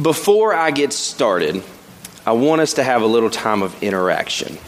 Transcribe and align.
before 0.00 0.54
I 0.54 0.70
get 0.70 0.92
started, 0.92 1.62
I 2.26 2.32
want 2.32 2.60
us 2.60 2.74
to 2.74 2.84
have 2.84 3.02
a 3.02 3.06
little 3.06 3.30
time 3.30 3.62
of 3.62 3.82
interaction. 3.82 4.58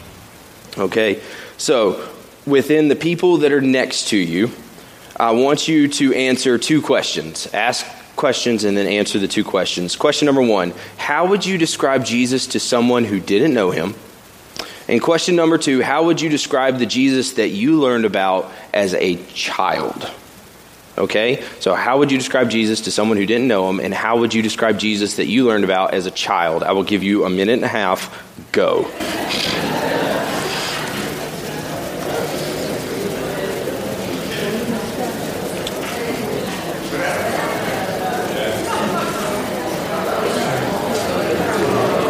Okay? 0.77 1.21
So, 1.57 2.07
within 2.45 2.87
the 2.87 2.95
people 2.95 3.37
that 3.37 3.51
are 3.51 3.61
next 3.61 4.09
to 4.09 4.17
you, 4.17 4.51
I 5.19 5.31
want 5.31 5.67
you 5.67 5.87
to 5.87 6.13
answer 6.13 6.57
two 6.57 6.81
questions. 6.81 7.47
Ask 7.53 7.85
questions 8.15 8.63
and 8.63 8.77
then 8.77 8.87
answer 8.87 9.19
the 9.19 9.27
two 9.27 9.43
questions. 9.43 9.95
Question 9.95 10.27
number 10.27 10.41
one 10.41 10.73
How 10.97 11.27
would 11.27 11.45
you 11.45 11.57
describe 11.57 12.05
Jesus 12.05 12.47
to 12.47 12.59
someone 12.59 13.05
who 13.05 13.19
didn't 13.19 13.53
know 13.53 13.71
him? 13.71 13.95
And 14.87 15.01
question 15.01 15.35
number 15.35 15.57
two 15.57 15.81
How 15.81 16.05
would 16.05 16.21
you 16.21 16.29
describe 16.29 16.77
the 16.77 16.85
Jesus 16.85 17.33
that 17.33 17.49
you 17.49 17.79
learned 17.79 18.05
about 18.05 18.51
as 18.73 18.93
a 18.93 19.15
child? 19.33 20.11
Okay? 20.97 21.43
So, 21.59 21.75
how 21.75 21.99
would 21.99 22.11
you 22.11 22.17
describe 22.17 22.49
Jesus 22.49 22.81
to 22.81 22.91
someone 22.91 23.17
who 23.17 23.25
didn't 23.25 23.47
know 23.47 23.69
him? 23.69 23.79
And 23.79 23.93
how 23.93 24.17
would 24.19 24.33
you 24.33 24.41
describe 24.41 24.79
Jesus 24.79 25.17
that 25.17 25.27
you 25.27 25.45
learned 25.45 25.63
about 25.63 25.93
as 25.93 26.05
a 26.05 26.11
child? 26.11 26.63
I 26.63 26.71
will 26.71 26.83
give 26.83 27.03
you 27.03 27.25
a 27.25 27.29
minute 27.29 27.53
and 27.53 27.63
a 27.63 27.67
half. 27.67 28.23
Go. 28.51 28.89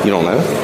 You 0.04 0.13
don't 0.13 0.24
know? 0.24 0.57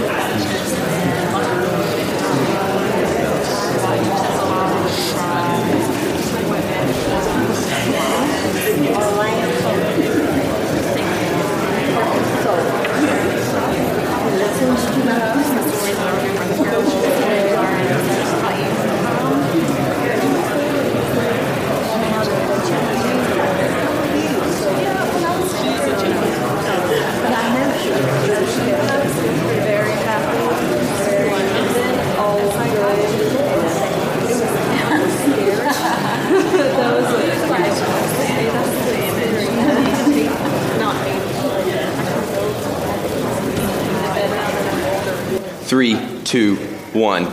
One. 47.04 47.26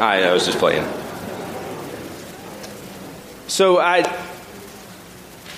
I, 0.00 0.24
I 0.24 0.32
was 0.32 0.44
just 0.44 0.58
playing. 0.58 0.84
So 3.46 3.78
I, 3.78 3.98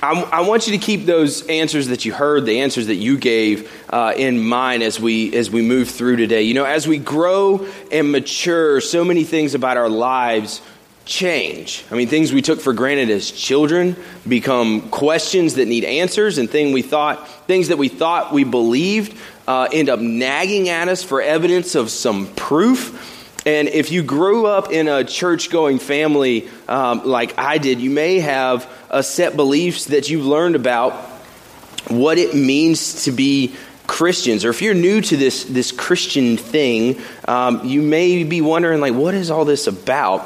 I, 0.02 0.22
I 0.22 0.40
want 0.42 0.66
you 0.66 0.78
to 0.78 0.84
keep 0.84 1.06
those 1.06 1.46
answers 1.46 1.88
that 1.88 2.04
you 2.04 2.12
heard, 2.12 2.44
the 2.44 2.60
answers 2.60 2.88
that 2.88 2.96
you 2.96 3.16
gave, 3.16 3.72
uh, 3.88 4.12
in 4.14 4.38
mind 4.38 4.82
as 4.82 5.00
we 5.00 5.34
as 5.34 5.50
we 5.50 5.62
move 5.62 5.88
through 5.88 6.16
today. 6.16 6.42
You 6.42 6.52
know, 6.52 6.64
as 6.64 6.86
we 6.86 6.98
grow 6.98 7.66
and 7.90 8.12
mature, 8.12 8.82
so 8.82 9.02
many 9.02 9.24
things 9.24 9.54
about 9.54 9.78
our 9.78 9.88
lives 9.88 10.60
change. 11.04 11.84
I 11.90 11.94
mean, 11.94 12.08
things 12.08 12.32
we 12.32 12.42
took 12.42 12.60
for 12.60 12.72
granted 12.72 13.10
as 13.10 13.30
children 13.30 13.96
become 14.28 14.90
questions 14.90 15.54
that 15.54 15.66
need 15.66 15.84
answers, 15.84 16.36
and 16.36 16.50
thing 16.50 16.72
we 16.72 16.82
thought 16.82 17.28
things 17.46 17.68
that 17.68 17.78
we 17.78 17.88
thought 17.88 18.32
we 18.32 18.44
believed 18.44 19.16
uh, 19.48 19.68
end 19.72 19.88
up 19.88 20.00
nagging 20.00 20.68
at 20.68 20.88
us 20.88 21.02
for 21.02 21.22
evidence 21.22 21.74
of 21.74 21.90
some 21.90 22.26
proof. 22.34 23.11
And 23.44 23.68
if 23.68 23.90
you 23.90 24.02
grew 24.02 24.46
up 24.46 24.70
in 24.70 24.86
a 24.86 25.02
church 25.02 25.50
going 25.50 25.78
family 25.78 26.48
um, 26.68 27.04
like 27.04 27.38
I 27.38 27.58
did, 27.58 27.80
you 27.80 27.90
may 27.90 28.20
have 28.20 28.70
a 28.88 29.02
set 29.02 29.34
beliefs 29.34 29.86
that 29.86 30.08
you've 30.08 30.26
learned 30.26 30.54
about 30.54 30.92
what 31.88 32.18
it 32.18 32.34
means 32.34 33.04
to 33.04 33.12
be 33.12 33.54
Christians. 33.88 34.44
Or 34.44 34.50
if 34.50 34.62
you're 34.62 34.74
new 34.74 35.00
to 35.00 35.16
this, 35.16 35.44
this 35.44 35.72
Christian 35.72 36.36
thing, 36.36 37.00
um, 37.26 37.66
you 37.66 37.82
may 37.82 38.22
be 38.22 38.40
wondering, 38.40 38.80
like, 38.80 38.94
what 38.94 39.14
is 39.14 39.30
all 39.30 39.44
this 39.44 39.66
about? 39.66 40.24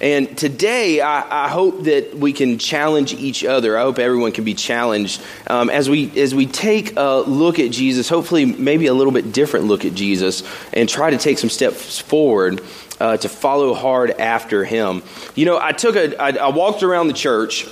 And 0.00 0.38
today, 0.38 1.00
I, 1.00 1.46
I, 1.46 1.48
hope 1.48 1.84
that 1.84 2.16
we 2.16 2.32
can 2.32 2.58
challenge 2.58 3.14
each 3.14 3.44
other. 3.44 3.76
I 3.76 3.82
hope 3.82 3.98
everyone 3.98 4.30
can 4.30 4.44
be 4.44 4.54
challenged 4.54 5.20
um, 5.48 5.70
as 5.70 5.90
we 5.90 6.16
as 6.20 6.34
we 6.34 6.46
take 6.46 6.96
a 6.96 7.24
look 7.26 7.58
at 7.58 7.72
Jesus. 7.72 8.08
Hopefully, 8.08 8.44
maybe 8.44 8.86
a 8.86 8.94
little 8.94 9.12
bit 9.12 9.32
different 9.32 9.66
look 9.66 9.84
at 9.84 9.94
Jesus, 9.94 10.44
and 10.72 10.88
try 10.88 11.10
to 11.10 11.18
take 11.18 11.38
some 11.38 11.50
steps 11.50 11.98
forward 11.98 12.62
uh, 13.00 13.16
to 13.16 13.28
follow 13.28 13.74
hard 13.74 14.12
after 14.12 14.64
Him. 14.64 15.02
You 15.34 15.46
know, 15.46 15.58
I 15.60 15.72
took 15.72 15.96
a 15.96 16.16
I, 16.20 16.46
I 16.46 16.48
walked 16.50 16.84
around 16.84 17.08
the 17.08 17.12
church, 17.12 17.66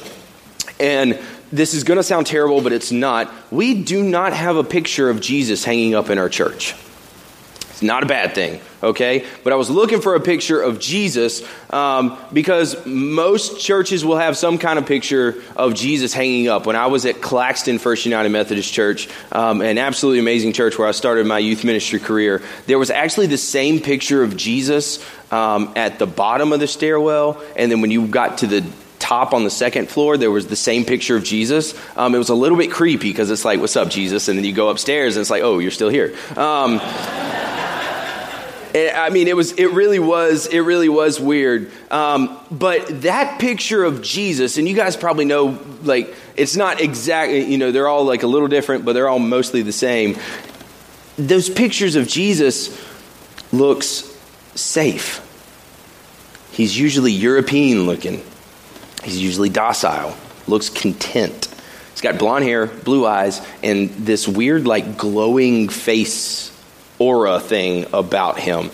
and 0.81 1.21
this 1.53 1.75
is 1.75 1.85
going 1.85 1.99
to 1.99 2.03
sound 2.03 2.27
terrible, 2.27 2.61
but 2.61 2.73
it's 2.73 2.91
not. 2.91 3.33
We 3.53 3.85
do 3.85 4.03
not 4.03 4.33
have 4.33 4.57
a 4.57 4.65
picture 4.65 5.09
of 5.11 5.21
Jesus 5.21 5.65
hanging 5.65 5.95
up 5.95 6.11
in 6.11 6.19
our 6.19 6.29
church. 6.29 6.75
It's 7.77 7.83
not 7.83 8.03
a 8.03 8.07
bad 8.07 8.35
thing, 8.35 8.59
okay? 8.83 9.27
But 9.45 9.53
I 9.53 9.57
was 9.57 9.69
looking 9.69 10.01
for 10.01 10.15
a 10.15 10.21
picture 10.21 10.63
of 10.63 10.81
Jesus 10.81 11.47
um, 11.69 12.17
because 12.33 12.87
most 12.87 13.61
churches 13.61 14.03
will 14.03 14.17
have 14.17 14.35
some 14.35 14.57
kind 14.57 14.79
of 14.79 14.87
picture 14.87 15.43
of 15.57 15.75
Jesus 15.75 16.15
hanging 16.15 16.49
up. 16.49 16.65
When 16.65 16.75
I 16.75 16.87
was 16.87 17.05
at 17.05 17.21
Claxton 17.21 17.79
First 17.79 18.07
United 18.07 18.31
Methodist 18.31 18.73
Church, 18.73 19.11
um, 19.31 19.61
an 19.61 19.77
absolutely 19.77 20.21
amazing 20.21 20.55
church 20.55 20.79
where 20.79 20.89
I 20.89 20.93
started 20.93 21.27
my 21.27 21.39
youth 21.39 21.65
ministry 21.65 22.01
career, 22.01 22.41
there 22.67 22.79
was 22.79 22.89
actually 22.89 23.27
the 23.27 23.37
same 23.37 23.79
picture 23.81 24.23
of 24.23 24.39
Jesus 24.39 25.05
um, 25.31 25.75
at 25.77 25.99
the 25.99 26.07
bottom 26.07 26.55
of 26.55 26.61
the 26.61 26.67
stairwell, 26.67 27.43
and 27.57 27.71
then 27.71 27.83
when 27.83 27.91
you 27.91 28.07
got 28.07 28.39
to 28.39 28.47
the 28.47 28.65
top 28.99 29.35
on 29.35 29.45
the 29.45 29.51
second 29.51 29.91
floor, 29.91 30.17
there 30.17 30.31
was 30.31 30.47
the 30.47 30.57
same 30.57 30.87
picture 30.87 31.15
of 31.15 31.25
Jesus. 31.25 31.75
Um, 31.95 32.15
it 32.15 32.19
was 32.19 32.31
a 32.31 32.35
little 32.35 32.57
bit 32.57 32.71
creepy 32.71 33.11
because 33.11 33.31
it's 33.31 33.45
like, 33.45 33.61
"What's 33.61 33.77
up, 33.77 33.91
Jesus?" 33.91 34.29
And 34.29 34.39
then 34.39 34.47
you 34.47 34.55
go 34.55 34.71
upstairs 34.71 35.17
and 35.17 35.21
it's 35.21 35.31
like, 35.31 35.43
"Oh, 35.43 35.59
you're 35.59 35.71
still 35.71 35.91
here." 35.91 36.15
Um, 36.37 36.81
I 38.77 39.11
mean, 39.11 39.27
it 39.27 39.37
was, 39.37 39.53
it 39.53 39.73
really 39.73 39.99
was, 39.99 40.47
it 40.47 40.61
really 40.61 40.89
was 40.89 41.19
weird. 41.19 41.71
Um, 41.91 42.39
but 42.51 43.03
that 43.03 43.41
picture 43.41 43.83
of 43.85 44.03
Jesus, 44.03 44.59
and 44.59 44.69
you 44.69 44.75
guys 44.75 44.97
probably 44.97 45.25
know, 45.25 45.59
like, 45.83 46.15
it's 46.37 46.57
not 46.57 46.81
exactly, 46.81 47.45
you 47.45 47.59
know, 47.59 47.73
they're 47.73 47.89
all 47.89 48.05
like 48.05 48.23
a 48.23 48.27
little 48.27 48.49
different, 48.49 48.85
but 48.85 48.93
they're 48.93 49.09
all 49.09 49.19
mostly 49.19 49.63
the 49.63 49.73
same. 49.73 50.17
Those 51.17 51.49
pictures 51.49 51.97
of 51.97 52.07
Jesus 52.07 52.79
looks 53.53 54.15
safe. 54.55 55.23
He's 56.53 56.79
usually 56.79 57.13
European 57.13 57.87
looking. 57.87 58.23
He's 59.05 59.23
usually 59.23 59.49
docile, 59.49 60.17
looks 60.47 60.69
content. 60.69 61.47
He's 61.93 62.01
got 62.03 62.19
blonde 62.19 62.45
hair, 62.45 62.67
blue 62.67 63.07
eyes, 63.07 63.41
and 63.63 63.89
this 63.91 64.29
weird, 64.29 64.67
like, 64.67 64.99
glowing 64.99 65.69
face 65.69 66.51
aura 66.99 67.41
thing 67.41 67.87
about 67.93 68.39
him. 68.39 68.71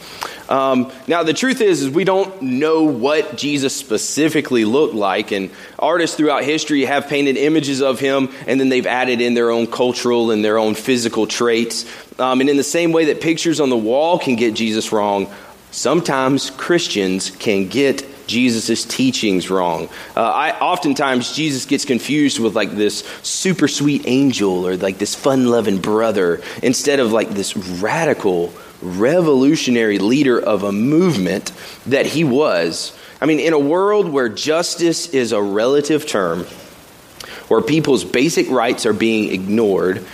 Um, 0.49 0.93
now, 1.07 1.23
the 1.23 1.33
truth 1.33 1.63
is, 1.63 1.83
is 1.83 1.89
we 1.89 2.05
don't 2.05 2.43
know 2.43 2.83
what 2.83 3.37
Jesus 3.39 3.75
specifically 3.75 4.67
looked 4.67 4.95
like, 4.95 5.33
and 5.33 5.51
artists 5.79 6.17
throughout 6.17 6.45
history 6.45 6.85
have 6.85 7.09
painted 7.09 7.39
images 7.39 7.81
of 7.81 8.01
him, 8.01 8.29
and 8.47 8.61
then 8.61 8.69
they've 8.69 8.87
added 8.87 9.23
in 9.23 9.33
their 9.33 9.51
own 9.51 9.67
cultural 9.67 10.31
and 10.31 10.45
their 10.45 10.59
own 10.59 10.75
physical 10.75 11.27
traits. 11.27 11.87
Um, 12.19 12.41
and 12.43 12.51
in 12.51 12.59
the 12.59 12.65
same 12.65 12.93
way 12.93 13.07
that 13.07 13.23
pictures 13.23 13.61
on 13.61 13.71
the 13.71 13.77
wall 13.79 14.19
can 14.19 14.37
get 14.37 14.53
Jesus 14.53 14.93
wrong, 14.93 15.33
sometimes 15.71 16.51
Christians 16.51 17.31
can 17.31 17.69
get 17.69 18.05
Jesus' 18.27 18.85
teachings 18.85 19.51
wrong. 19.51 19.89
Uh, 20.17 20.23
I 20.23 20.59
oftentimes 20.59 21.35
Jesus 21.35 21.67
gets 21.67 21.85
confused 21.85 22.39
with 22.39 22.55
like 22.55 22.73
this 22.73 23.01
super 23.23 23.69
sweet 23.69 24.03
angel 24.07 24.67
or 24.67 24.77
like 24.77 24.99
this 24.99 25.15
fun 25.15 25.47
loving 25.47 25.79
brother 25.79 26.41
instead 26.63 27.01
of 27.01 27.13
like 27.13 27.31
this 27.31 27.57
radical, 27.57 28.53
revolutionary 28.81 29.99
leader 29.99 30.41
of 30.41 30.63
a 30.63 30.73
movement 30.73 31.53
that 31.87 32.07
he 32.07 32.25
was. 32.25 32.97
I 33.21 33.27
mean, 33.27 33.39
in 33.39 33.53
a 33.53 33.59
world 33.59 34.09
where 34.09 34.29
justice 34.29 35.09
is 35.11 35.33
a 35.33 35.41
relative 35.41 36.07
term, 36.07 36.45
where 37.49 37.61
people's 37.61 38.05
basic 38.05 38.51
rights 38.51 38.85
are 38.87 38.93
being 38.93 39.33
ignored, 39.33 40.05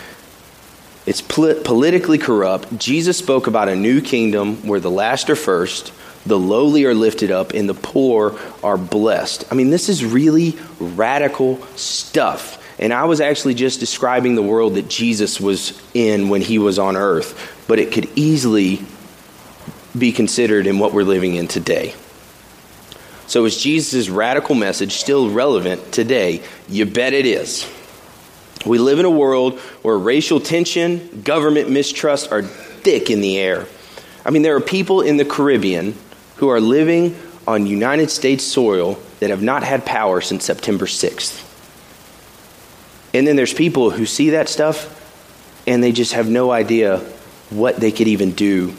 it's 1.07 1.23
politically 1.23 2.19
corrupt. 2.19 2.79
Jesus 2.79 3.17
spoke 3.17 3.47
about 3.47 3.71
a 3.71 3.75
new 3.75 4.03
kingdom 4.03 4.67
where 4.67 4.79
the 4.81 4.91
last 4.91 5.31
are 5.31 5.37
first 5.37 5.91
the 6.27 6.39
lowly 6.39 6.85
are 6.85 6.95
lifted 6.95 7.31
up, 7.31 7.53
and 7.55 7.69
the 7.69 7.75
poor 7.75 8.39
are 8.63 8.77
blessed. 8.77 9.45
I 9.51 9.55
mean, 9.55 9.71
this 9.71 9.89
is 9.89 10.05
really 10.05 10.59
radical 10.79 11.63
stuff. 11.77 12.57
And 12.79 12.93
I 12.93 13.05
was 13.05 13.21
actually 13.21 13.55
just 13.55 13.81
describing 13.81 14.35
the 14.35 14.43
world 14.43 14.75
that 14.75 14.89
Jesus 14.89 15.41
was 15.41 15.81
in 15.95 16.29
when 16.29 16.41
he 16.41 16.59
was 16.59 16.79
on 16.79 16.97
earth, 16.97 17.65
but 17.67 17.79
it 17.79 17.93
could 17.93 18.09
easily 18.17 18.81
be 19.97 20.13
considered 20.13 20.67
in 20.67 20.79
what 20.79 20.93
we're 20.93 21.03
living 21.03 21.35
in 21.35 21.49
today. 21.49 21.95
So, 23.27 23.45
is 23.45 23.61
Jesus' 23.61 24.09
radical 24.09 24.55
message 24.55 24.93
still 24.93 25.29
relevant 25.31 25.93
today? 25.93 26.43
You 26.69 26.87
bet 26.87 27.13
it 27.13 27.27
is. 27.27 27.69
We 28.65 28.79
live 28.79 28.99
in 28.99 29.05
a 29.05 29.11
world 29.11 29.59
where 29.83 29.99
racial 29.99 30.41
tension, 30.41 31.23
government 31.23 31.69
mistrust 31.71 32.33
are 32.33 32.43
thick 32.43 33.11
in 33.11 33.21
the 33.21 33.39
air. 33.39 33.67
I 34.25 34.31
mean, 34.31 34.43
there 34.43 34.57
are 34.57 34.61
people 34.61 35.01
in 35.01 35.17
the 35.17 35.25
Caribbean 35.25 35.95
who 36.39 36.49
are 36.49 36.61
living 36.61 37.17
on 37.47 37.67
United 37.67 38.11
States 38.11 38.45
soil 38.45 38.99
that 39.21 39.31
have 39.31 39.43
not 39.43 39.63
had 39.63 39.85
power 39.85 40.21
since 40.21 40.45
September 40.45 40.87
6th. 40.87 41.45
And 43.15 43.27
then 43.27 43.37
there's 43.37 43.55
people 43.55 43.91
who 43.91 44.07
see 44.07 44.31
that 44.31 44.49
stuff 44.49 44.95
and 45.67 45.83
they 45.83 45.93
just 45.93 46.13
have 46.13 46.29
no 46.29 46.51
idea 46.51 46.99
what 47.51 47.77
they 47.77 47.93
could 47.93 48.09
even 48.09 48.33
do. 48.33 48.75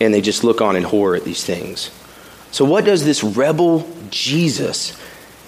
And 0.00 0.12
they 0.12 0.20
just 0.20 0.44
look 0.44 0.60
on 0.60 0.76
in 0.76 0.82
horror 0.82 1.16
at 1.16 1.24
these 1.24 1.44
things. 1.44 1.90
So, 2.50 2.64
what 2.64 2.84
does 2.84 3.04
this 3.04 3.24
rebel 3.24 3.88
Jesus 4.10 4.98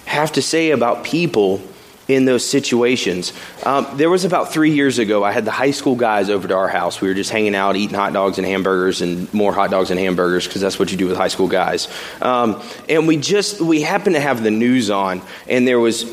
have 0.05 0.31
to 0.33 0.41
say 0.41 0.71
about 0.71 1.03
people 1.03 1.61
in 2.09 2.25
those 2.25 2.45
situations? 2.45 3.31
Um, 3.63 3.87
there 3.93 4.09
was 4.09 4.25
about 4.25 4.51
three 4.51 4.71
years 4.71 4.99
ago, 4.99 5.23
I 5.23 5.31
had 5.31 5.45
the 5.45 5.51
high 5.51 5.71
school 5.71 5.95
guys 5.95 6.29
over 6.29 6.47
to 6.47 6.55
our 6.55 6.67
house. 6.67 6.99
We 6.99 7.07
were 7.07 7.13
just 7.13 7.29
hanging 7.29 7.55
out, 7.55 7.77
eating 7.77 7.95
hot 7.95 8.11
dogs 8.11 8.37
and 8.37 8.45
hamburgers, 8.45 9.01
and 9.01 9.33
more 9.33 9.53
hot 9.53 9.71
dogs 9.71 9.91
and 9.91 9.99
hamburgers 9.99 10.45
because 10.45 10.61
that's 10.61 10.77
what 10.77 10.91
you 10.91 10.97
do 10.97 11.07
with 11.07 11.15
high 11.15 11.29
school 11.29 11.47
guys. 11.47 11.87
Um, 12.21 12.61
and 12.89 13.07
we 13.07 13.15
just 13.15 13.61
we 13.61 13.81
happened 13.81 14.15
to 14.15 14.21
have 14.21 14.43
the 14.43 14.51
news 14.51 14.89
on, 14.89 15.21
and 15.47 15.65
there 15.65 15.79
was 15.79 16.03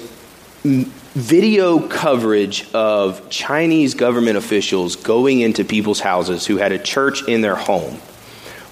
video 1.17 1.81
coverage 1.89 2.71
of 2.75 3.31
Chinese 3.31 3.95
government 3.95 4.37
officials 4.37 4.97
going 4.97 5.41
into 5.41 5.65
people's 5.65 6.01
houses 6.01 6.47
who 6.47 6.59
had 6.59 6.73
a 6.73 6.79
church 6.79 7.27
in 7.27 7.41
their 7.41 7.57
home, 7.57 7.99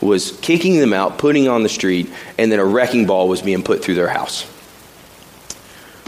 was 0.02 0.38
kicking 0.42 0.78
them 0.78 0.92
out, 0.92 1.16
putting 1.16 1.48
on 1.48 1.62
the 1.62 1.70
street, 1.70 2.12
and 2.36 2.52
then 2.52 2.58
a 2.58 2.64
wrecking 2.64 3.06
ball 3.06 3.28
was 3.28 3.40
being 3.40 3.62
put 3.62 3.82
through 3.82 3.94
their 3.94 4.08
house. 4.08 4.46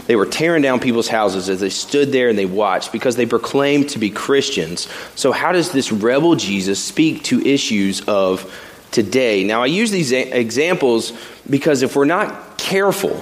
They 0.07 0.15
were 0.15 0.25
tearing 0.25 0.61
down 0.61 0.79
people's 0.79 1.09
houses 1.09 1.49
as 1.49 1.59
they 1.59 1.69
stood 1.69 2.11
there 2.11 2.29
and 2.29 2.37
they 2.37 2.45
watched 2.45 2.93
because 2.93 3.17
they 3.17 3.25
proclaimed 3.25 3.89
to 3.89 3.99
be 3.99 4.09
Christians. 4.09 4.87
So, 5.15 5.33
how 5.33 5.51
does 5.51 5.71
this 5.71 5.91
rebel 5.91 6.35
Jesus 6.35 6.83
speak 6.83 7.23
to 7.25 7.45
issues 7.45 8.01
of 8.07 8.51
today? 8.91 9.43
Now, 9.43 9.63
I 9.63 9.65
use 9.65 9.91
these 9.91 10.13
examples 10.13 11.11
because 11.49 11.81
if 11.81 11.95
we're 11.95 12.05
not 12.05 12.57
careful, 12.57 13.21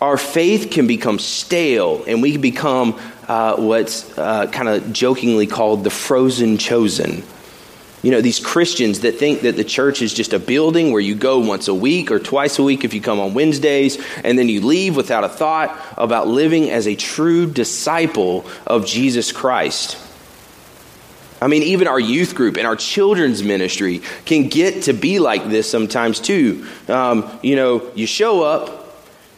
our 0.00 0.16
faith 0.16 0.70
can 0.70 0.86
become 0.86 1.18
stale 1.18 2.02
and 2.06 2.22
we 2.22 2.32
can 2.32 2.40
become 2.40 2.98
uh, 3.28 3.56
what's 3.56 4.16
uh, 4.18 4.46
kind 4.46 4.68
of 4.68 4.92
jokingly 4.92 5.46
called 5.46 5.84
the 5.84 5.90
frozen 5.90 6.56
chosen. 6.56 7.22
You 8.04 8.10
know, 8.10 8.20
these 8.20 8.38
Christians 8.38 9.00
that 9.00 9.18
think 9.18 9.40
that 9.40 9.56
the 9.56 9.64
church 9.64 10.02
is 10.02 10.12
just 10.12 10.34
a 10.34 10.38
building 10.38 10.92
where 10.92 11.00
you 11.00 11.14
go 11.14 11.38
once 11.38 11.68
a 11.68 11.74
week 11.74 12.10
or 12.10 12.18
twice 12.18 12.58
a 12.58 12.62
week 12.62 12.84
if 12.84 12.92
you 12.92 13.00
come 13.00 13.18
on 13.18 13.32
Wednesdays, 13.32 13.96
and 14.22 14.38
then 14.38 14.50
you 14.50 14.60
leave 14.60 14.94
without 14.94 15.24
a 15.24 15.28
thought 15.30 15.74
about 15.96 16.28
living 16.28 16.70
as 16.70 16.86
a 16.86 16.96
true 16.96 17.50
disciple 17.50 18.44
of 18.66 18.84
Jesus 18.84 19.32
Christ. 19.32 19.96
I 21.40 21.46
mean, 21.46 21.62
even 21.62 21.88
our 21.88 21.98
youth 21.98 22.34
group 22.34 22.58
and 22.58 22.66
our 22.66 22.76
children's 22.76 23.42
ministry 23.42 24.02
can 24.26 24.48
get 24.50 24.82
to 24.82 24.92
be 24.92 25.18
like 25.18 25.48
this 25.48 25.70
sometimes 25.70 26.20
too. 26.20 26.66
Um, 26.88 27.38
you 27.42 27.56
know, 27.56 27.90
you 27.94 28.06
show 28.06 28.42
up, 28.42 28.83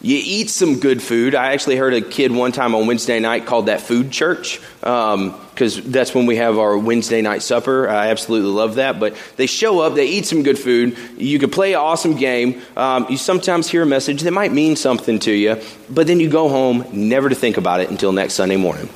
you 0.07 0.23
eat 0.23 0.51
some 0.51 0.79
good 0.79 1.03
food. 1.03 1.35
I 1.35 1.53
actually 1.53 1.75
heard 1.75 1.93
a 1.93 2.01
kid 2.01 2.31
one 2.31 2.53
time 2.53 2.77
on 2.77 2.87
Wednesday 2.87 3.19
night 3.19 3.45
called 3.45 3.67
that 3.67 3.81
food 3.81 4.13
church 4.13 4.61
because 4.79 5.79
um, 5.79 5.91
that's 5.91 6.15
when 6.15 6.27
we 6.27 6.37
have 6.37 6.59
our 6.59 6.79
Wednesday 6.79 7.23
night 7.23 7.43
supper. 7.43 7.89
I 7.89 8.07
absolutely 8.11 8.53
love 8.53 8.77
that. 8.77 9.01
But 9.01 9.17
they 9.35 9.47
show 9.47 9.81
up, 9.81 9.97
they 9.97 10.07
eat 10.07 10.25
some 10.25 10.45
good 10.45 10.61
food. 10.61 10.97
You 11.19 11.41
could 11.41 11.51
play 11.51 11.73
an 11.73 11.81
awesome 11.81 12.15
game. 12.15 12.63
Um, 12.77 13.07
you 13.11 13.17
sometimes 13.17 13.69
hear 13.69 13.83
a 13.83 13.87
message 13.87 14.23
that 14.23 14.31
might 14.31 14.53
mean 14.53 14.77
something 14.77 15.19
to 15.19 15.33
you, 15.33 15.61
but 15.91 16.07
then 16.07 16.21
you 16.21 16.31
go 16.31 16.49
home 16.49 16.87
never 16.93 17.29
to 17.29 17.35
think 17.35 17.57
about 17.57 17.81
it 17.81 17.91
until 17.91 18.13
next 18.13 18.35
Sunday 18.35 18.57
morning. 18.57 18.89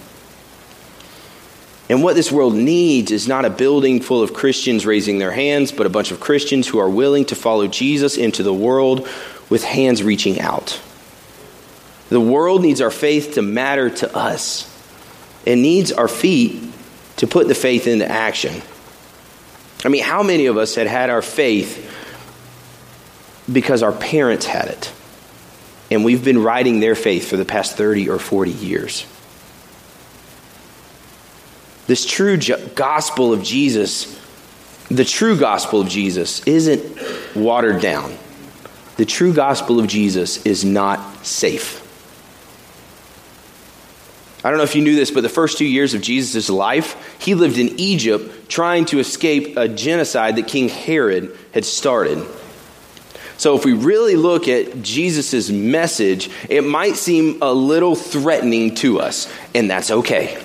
And 1.88 2.04
what 2.04 2.14
this 2.14 2.30
world 2.30 2.54
needs 2.54 3.10
is 3.10 3.26
not 3.26 3.44
a 3.44 3.50
building 3.50 4.00
full 4.00 4.22
of 4.22 4.32
Christians 4.32 4.86
raising 4.86 5.18
their 5.18 5.32
hands, 5.32 5.72
but 5.72 5.86
a 5.86 5.90
bunch 5.90 6.12
of 6.12 6.20
Christians 6.20 6.68
who 6.68 6.78
are 6.78 6.88
willing 6.88 7.24
to 7.24 7.34
follow 7.34 7.66
Jesus 7.66 8.16
into 8.16 8.44
the 8.44 8.54
world 8.54 9.08
with 9.48 9.64
hands 9.64 10.04
reaching 10.04 10.40
out. 10.40 10.80
The 12.10 12.20
world 12.20 12.62
needs 12.62 12.80
our 12.80 12.90
faith 12.90 13.34
to 13.34 13.42
matter 13.42 13.88
to 13.88 14.14
us. 14.14 14.66
It 15.46 15.56
needs 15.56 15.92
our 15.92 16.08
feet 16.08 16.62
to 17.16 17.26
put 17.26 17.48
the 17.48 17.54
faith 17.54 17.86
into 17.86 18.06
action. 18.06 18.60
I 19.84 19.88
mean, 19.88 20.02
how 20.02 20.22
many 20.22 20.46
of 20.46 20.56
us 20.56 20.74
had 20.74 20.88
had 20.88 21.08
our 21.08 21.22
faith 21.22 21.88
because 23.50 23.82
our 23.82 23.92
parents 23.92 24.44
had 24.44 24.68
it? 24.68 24.92
And 25.90 26.04
we've 26.04 26.24
been 26.24 26.42
riding 26.42 26.80
their 26.80 26.94
faith 26.94 27.28
for 27.28 27.36
the 27.36 27.44
past 27.44 27.76
30 27.76 28.10
or 28.10 28.18
40 28.18 28.50
years. 28.50 29.06
This 31.86 32.04
true 32.04 32.38
gospel 32.74 33.32
of 33.32 33.42
Jesus, 33.42 34.20
the 34.88 35.04
true 35.04 35.38
gospel 35.38 35.80
of 35.80 35.88
Jesus, 35.88 36.46
isn't 36.46 37.36
watered 37.36 37.80
down. 37.80 38.16
The 38.96 39.04
true 39.04 39.32
gospel 39.32 39.80
of 39.80 39.86
Jesus 39.86 40.44
is 40.44 40.64
not 40.64 41.24
safe. 41.24 41.86
I 44.42 44.48
don't 44.48 44.56
know 44.56 44.64
if 44.64 44.75
you 44.75 44.82
knew 44.82 44.96
this, 44.96 45.10
but 45.10 45.22
the 45.22 45.28
first 45.28 45.58
two 45.58 45.66
years 45.66 45.92
of 45.92 46.00
Jesus' 46.00 46.48
life, 46.48 47.19
he 47.20 47.34
lived 47.34 47.58
in 47.58 47.78
Egypt 47.78 48.48
trying 48.48 48.87
to 48.87 48.98
escape 48.98 49.56
a 49.56 49.69
genocide 49.69 50.37
that 50.37 50.48
King 50.48 50.69
Herod 50.69 51.37
had 51.52 51.64
started. 51.64 52.26
So, 53.37 53.56
if 53.56 53.64
we 53.64 53.72
really 53.72 54.16
look 54.16 54.48
at 54.48 54.82
Jesus' 54.82 55.50
message, 55.50 56.31
it 56.48 56.62
might 56.62 56.96
seem 56.96 57.38
a 57.40 57.52
little 57.52 57.94
threatening 57.94 58.75
to 58.76 59.00
us, 59.00 59.32
and 59.54 59.70
that's 59.70 59.90
okay. 59.90 60.42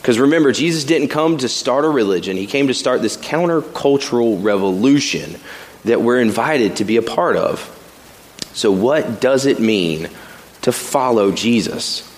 Because 0.00 0.18
remember, 0.18 0.52
Jesus 0.52 0.84
didn't 0.84 1.08
come 1.08 1.38
to 1.38 1.48
start 1.48 1.84
a 1.84 1.88
religion, 1.88 2.36
he 2.36 2.46
came 2.46 2.68
to 2.68 2.74
start 2.74 3.02
this 3.02 3.16
countercultural 3.16 4.42
revolution 4.42 5.36
that 5.84 6.00
we're 6.00 6.20
invited 6.20 6.76
to 6.76 6.84
be 6.84 6.96
a 6.96 7.02
part 7.02 7.36
of. 7.36 7.70
So, 8.54 8.70
what 8.72 9.20
does 9.20 9.46
it 9.46 9.60
mean 9.60 10.08
to 10.62 10.72
follow 10.72 11.32
Jesus? 11.32 12.10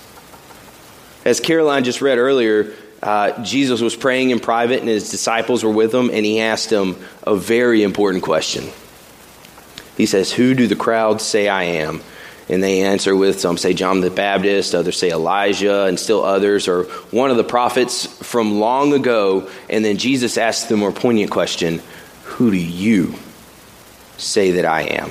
As 1.26 1.40
Caroline 1.40 1.82
just 1.82 2.00
read 2.00 2.19
earlier, 2.19 2.73
uh, 3.02 3.43
Jesus 3.43 3.81
was 3.81 3.96
praying 3.96 4.31
in 4.31 4.38
private 4.38 4.78
and 4.78 4.88
his 4.88 5.11
disciples 5.11 5.64
were 5.64 5.73
with 5.73 5.93
him, 5.93 6.08
and 6.08 6.25
he 6.25 6.40
asked 6.40 6.70
them 6.70 6.96
a 7.25 7.34
very 7.34 7.82
important 7.82 8.23
question. 8.23 8.70
He 9.96 10.06
says, 10.06 10.31
Who 10.32 10.55
do 10.55 10.69
the 10.69 10.76
crowds 10.76 11.25
say 11.25 11.49
I 11.49 11.64
am? 11.64 12.00
And 12.49 12.62
they 12.62 12.82
answer 12.82 13.17
with 13.17 13.40
some 13.40 13.58
say 13.58 13.75
John 13.75 14.02
the 14.02 14.11
Baptist, 14.11 14.73
others 14.73 14.99
say 14.99 15.11
Elijah, 15.11 15.87
and 15.87 15.99
still 15.99 16.23
others, 16.23 16.69
are 16.69 16.84
one 17.11 17.32
of 17.32 17.37
the 17.37 17.43
prophets 17.43 18.06
from 18.23 18.61
long 18.61 18.93
ago. 18.93 19.50
And 19.69 19.84
then 19.84 19.96
Jesus 19.96 20.38
asks 20.38 20.68
the 20.68 20.76
more 20.76 20.92
poignant 20.92 21.33
question 21.33 21.83
Who 22.23 22.52
do 22.52 22.56
you 22.56 23.16
say 24.16 24.52
that 24.52 24.64
I 24.64 24.83
am? 24.83 25.11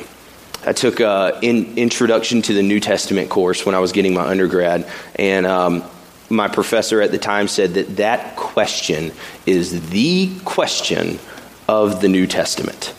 I 0.65 0.71
took 0.71 1.01
an 1.01 1.33
in, 1.41 1.77
introduction 1.77 2.41
to 2.43 2.53
the 2.53 2.63
New 2.63 2.79
Testament 2.79 3.29
course 3.29 3.65
when 3.65 3.75
I 3.75 3.79
was 3.79 3.91
getting 3.91 4.13
my 4.13 4.25
undergrad, 4.25 4.89
and 5.15 5.45
um, 5.45 5.83
my 6.29 6.47
professor 6.47 7.01
at 7.01 7.11
the 7.11 7.17
time 7.17 7.47
said 7.47 7.75
that 7.75 7.97
that 7.97 8.35
question 8.35 9.11
is 9.45 9.89
the 9.89 10.31
question 10.43 11.19
of 11.67 12.01
the 12.01 12.07
New 12.07 12.27
Testament. 12.27 12.93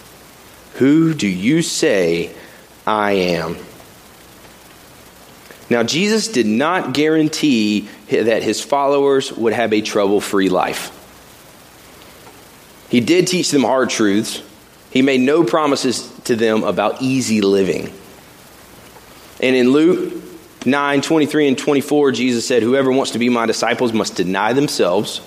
Who 0.75 1.14
do 1.14 1.28
you 1.28 1.62
say 1.62 2.35
I 2.87 3.12
am? 3.12 3.56
Now, 5.68 5.83
Jesus 5.83 6.28
did 6.28 6.47
not 6.47 6.95
guarantee 6.95 7.88
that 8.09 8.42
his 8.42 8.62
followers 8.62 9.33
would 9.33 9.52
have 9.52 9.73
a 9.73 9.80
trouble 9.80 10.21
free 10.21 10.49
life. 10.49 10.92
He 12.88 13.00
did 13.00 13.26
teach 13.26 13.50
them 13.50 13.64
hard 13.64 13.90
truths. 13.90 14.42
He 14.90 15.02
made 15.02 15.21
no 15.21 15.42
promises 15.42 16.09
to 16.25 16.37
them 16.37 16.62
about 16.62 17.02
easy 17.02 17.40
living. 17.40 17.92
And 19.40 19.56
in 19.56 19.71
Luke 19.71 20.23
9 20.64 21.00
23 21.00 21.48
and 21.48 21.58
24, 21.58 22.12
Jesus 22.12 22.46
said, 22.46 22.62
Whoever 22.62 22.90
wants 22.90 23.12
to 23.12 23.18
be 23.18 23.28
my 23.28 23.46
disciples 23.46 23.92
must 23.92 24.16
deny 24.16 24.52
themselves 24.52 25.20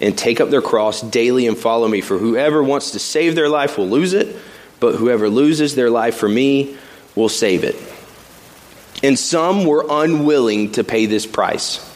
and 0.00 0.18
take 0.18 0.40
up 0.40 0.50
their 0.50 0.62
cross 0.62 1.00
daily 1.00 1.46
and 1.46 1.56
follow 1.56 1.88
me. 1.88 2.00
For 2.00 2.18
whoever 2.18 2.62
wants 2.62 2.90
to 2.90 2.98
save 2.98 3.34
their 3.34 3.48
life 3.48 3.78
will 3.78 3.88
lose 3.88 4.12
it, 4.12 4.36
but 4.80 4.96
whoever 4.96 5.28
loses 5.28 5.74
their 5.74 5.90
life 5.90 6.16
for 6.16 6.28
me 6.28 6.76
will 7.14 7.28
save 7.28 7.64
it. 7.64 7.76
And 9.02 9.18
some 9.18 9.64
were 9.64 9.86
unwilling 9.88 10.72
to 10.72 10.84
pay 10.84 11.06
this 11.06 11.26
price. 11.26 11.88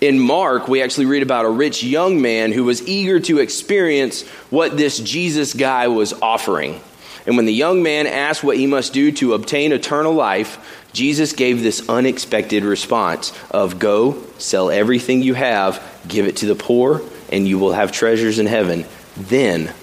In 0.00 0.18
Mark, 0.20 0.68
we 0.68 0.82
actually 0.82 1.06
read 1.06 1.22
about 1.22 1.46
a 1.46 1.50
rich 1.50 1.82
young 1.82 2.20
man 2.20 2.52
who 2.52 2.64
was 2.64 2.86
eager 2.86 3.20
to 3.20 3.38
experience 3.38 4.22
what 4.50 4.76
this 4.76 4.98
Jesus 4.98 5.54
guy 5.54 5.88
was 5.88 6.12
offering. 6.12 6.80
And 7.26 7.36
when 7.36 7.46
the 7.46 7.54
young 7.54 7.82
man 7.82 8.06
asked 8.06 8.44
what 8.44 8.58
he 8.58 8.66
must 8.66 8.92
do 8.92 9.12
to 9.12 9.32
obtain 9.32 9.72
eternal 9.72 10.12
life, 10.12 10.83
Jesus 10.94 11.32
gave 11.32 11.62
this 11.62 11.88
unexpected 11.88 12.62
response 12.62 13.32
of 13.50 13.80
go, 13.80 14.22
sell 14.38 14.70
everything 14.70 15.22
you 15.22 15.34
have, 15.34 15.82
give 16.06 16.26
it 16.26 16.36
to 16.36 16.46
the 16.46 16.54
poor, 16.54 17.02
and 17.32 17.48
you 17.48 17.58
will 17.58 17.72
have 17.72 17.90
treasures 17.90 18.38
in 18.38 18.46
heaven. 18.46 18.86
Then 19.16 19.74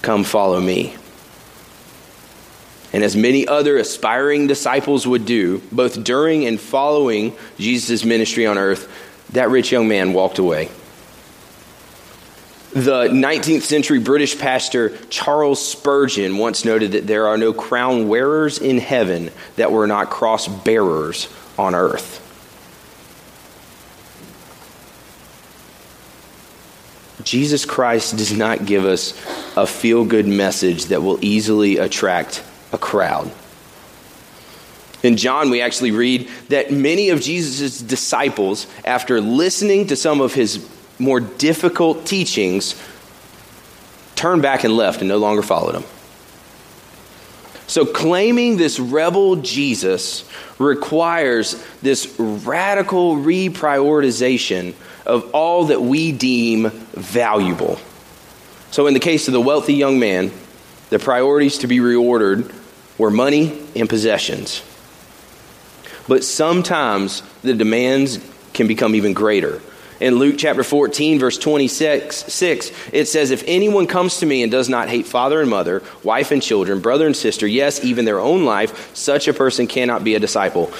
come 0.00 0.22
follow 0.22 0.60
me. 0.60 0.96
And 2.92 3.02
as 3.02 3.16
many 3.16 3.48
other 3.48 3.78
aspiring 3.78 4.46
disciples 4.46 5.06
would 5.06 5.26
do, 5.26 5.60
both 5.72 6.02
during 6.04 6.46
and 6.46 6.60
following 6.60 7.36
Jesus' 7.58 8.04
ministry 8.04 8.46
on 8.46 8.56
earth, 8.56 8.88
that 9.32 9.50
rich 9.50 9.72
young 9.72 9.88
man 9.88 10.12
walked 10.12 10.38
away. 10.38 10.70
The 12.72 13.08
19th 13.08 13.62
century 13.62 13.98
British 13.98 14.38
pastor 14.38 14.96
Charles 15.08 15.64
Spurgeon 15.64 16.38
once 16.38 16.64
noted 16.64 16.92
that 16.92 17.04
there 17.04 17.26
are 17.26 17.36
no 17.36 17.52
crown 17.52 18.06
wearers 18.06 18.58
in 18.58 18.78
heaven 18.78 19.30
that 19.56 19.72
were 19.72 19.88
not 19.88 20.08
cross 20.08 20.46
bearers 20.46 21.28
on 21.58 21.74
earth. 21.74 22.18
Jesus 27.24 27.64
Christ 27.64 28.16
does 28.16 28.32
not 28.32 28.66
give 28.66 28.84
us 28.84 29.20
a 29.56 29.66
feel 29.66 30.04
good 30.04 30.28
message 30.28 30.86
that 30.86 31.02
will 31.02 31.18
easily 31.24 31.76
attract 31.78 32.44
a 32.72 32.78
crowd. 32.78 33.32
In 35.02 35.16
John, 35.16 35.50
we 35.50 35.60
actually 35.60 35.90
read 35.90 36.28
that 36.50 36.70
many 36.70 37.08
of 37.08 37.20
Jesus' 37.20 37.80
disciples, 37.80 38.66
after 38.84 39.20
listening 39.20 39.88
to 39.88 39.96
some 39.96 40.20
of 40.20 40.34
his 40.34 40.58
more 41.00 41.20
difficult 41.20 42.06
teachings, 42.06 42.80
turned 44.14 44.42
back 44.42 44.64
and 44.64 44.76
left 44.76 45.00
and 45.00 45.08
no 45.08 45.16
longer 45.16 45.42
followed 45.42 45.74
him. 45.74 45.84
So, 47.66 47.86
claiming 47.86 48.56
this 48.56 48.80
rebel 48.80 49.36
Jesus 49.36 50.28
requires 50.58 51.64
this 51.82 52.18
radical 52.18 53.16
reprioritization 53.16 54.74
of 55.06 55.30
all 55.32 55.66
that 55.66 55.80
we 55.80 56.10
deem 56.10 56.70
valuable. 56.70 57.78
So, 58.72 58.88
in 58.88 58.94
the 58.94 59.00
case 59.00 59.28
of 59.28 59.34
the 59.34 59.40
wealthy 59.40 59.74
young 59.74 60.00
man, 60.00 60.32
the 60.90 60.98
priorities 60.98 61.58
to 61.58 61.68
be 61.68 61.78
reordered 61.78 62.52
were 62.98 63.10
money 63.10 63.66
and 63.76 63.88
possessions. 63.88 64.62
But 66.08 66.24
sometimes 66.24 67.22
the 67.42 67.54
demands 67.54 68.18
can 68.52 68.66
become 68.66 68.96
even 68.96 69.12
greater. 69.12 69.62
In 70.00 70.14
Luke 70.14 70.36
chapter 70.38 70.64
14, 70.64 71.18
verse 71.18 71.36
26, 71.36 72.16
6, 72.32 72.72
it 72.90 73.04
says, 73.06 73.30
If 73.30 73.44
anyone 73.46 73.86
comes 73.86 74.18
to 74.20 74.26
me 74.26 74.42
and 74.42 74.50
does 74.50 74.70
not 74.70 74.88
hate 74.88 75.06
father 75.06 75.42
and 75.42 75.50
mother, 75.50 75.82
wife 76.02 76.30
and 76.30 76.42
children, 76.42 76.80
brother 76.80 77.04
and 77.04 77.14
sister, 77.14 77.46
yes, 77.46 77.84
even 77.84 78.06
their 78.06 78.18
own 78.18 78.46
life, 78.46 78.96
such 78.96 79.28
a 79.28 79.34
person 79.34 79.66
cannot 79.66 80.02
be 80.02 80.14
a 80.14 80.18
disciple. 80.18 80.72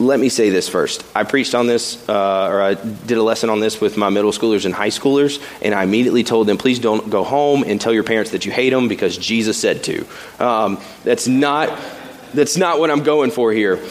Let 0.00 0.18
me 0.18 0.30
say 0.30 0.50
this 0.50 0.68
first. 0.68 1.04
I 1.14 1.22
preached 1.22 1.54
on 1.54 1.68
this, 1.68 2.08
uh, 2.08 2.48
or 2.48 2.60
I 2.60 2.74
did 2.74 3.18
a 3.18 3.22
lesson 3.22 3.50
on 3.50 3.60
this 3.60 3.80
with 3.80 3.96
my 3.96 4.08
middle 4.08 4.32
schoolers 4.32 4.64
and 4.64 4.74
high 4.74 4.88
schoolers, 4.88 5.40
and 5.62 5.72
I 5.72 5.84
immediately 5.84 6.24
told 6.24 6.48
them, 6.48 6.58
please 6.58 6.80
don't 6.80 7.08
go 7.08 7.22
home 7.22 7.62
and 7.62 7.80
tell 7.80 7.92
your 7.92 8.02
parents 8.02 8.32
that 8.32 8.46
you 8.46 8.50
hate 8.50 8.70
them 8.70 8.88
because 8.88 9.16
Jesus 9.16 9.58
said 9.58 9.84
to. 9.84 10.06
Um, 10.40 10.80
that's 11.04 11.28
not 11.28 11.78
that's 12.32 12.56
not 12.56 12.78
what 12.78 12.90
I'm 12.90 13.02
going 13.02 13.30
for 13.32 13.52
here 13.52 13.84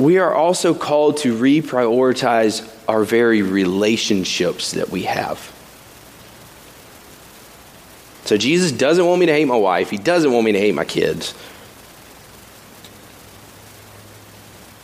we 0.00 0.16
are 0.16 0.34
also 0.34 0.72
called 0.72 1.18
to 1.18 1.36
reprioritize 1.36 2.66
our 2.88 3.04
very 3.04 3.42
relationships 3.42 4.72
that 4.72 4.88
we 4.88 5.02
have. 5.02 5.38
So 8.24 8.38
Jesus 8.38 8.72
doesn't 8.72 9.04
want 9.04 9.20
me 9.20 9.26
to 9.26 9.32
hate 9.32 9.44
my 9.44 9.56
wife, 9.56 9.90
He 9.90 9.98
doesn't 9.98 10.32
want 10.32 10.46
me 10.46 10.52
to 10.52 10.58
hate 10.58 10.74
my 10.74 10.86
kids. 10.86 11.34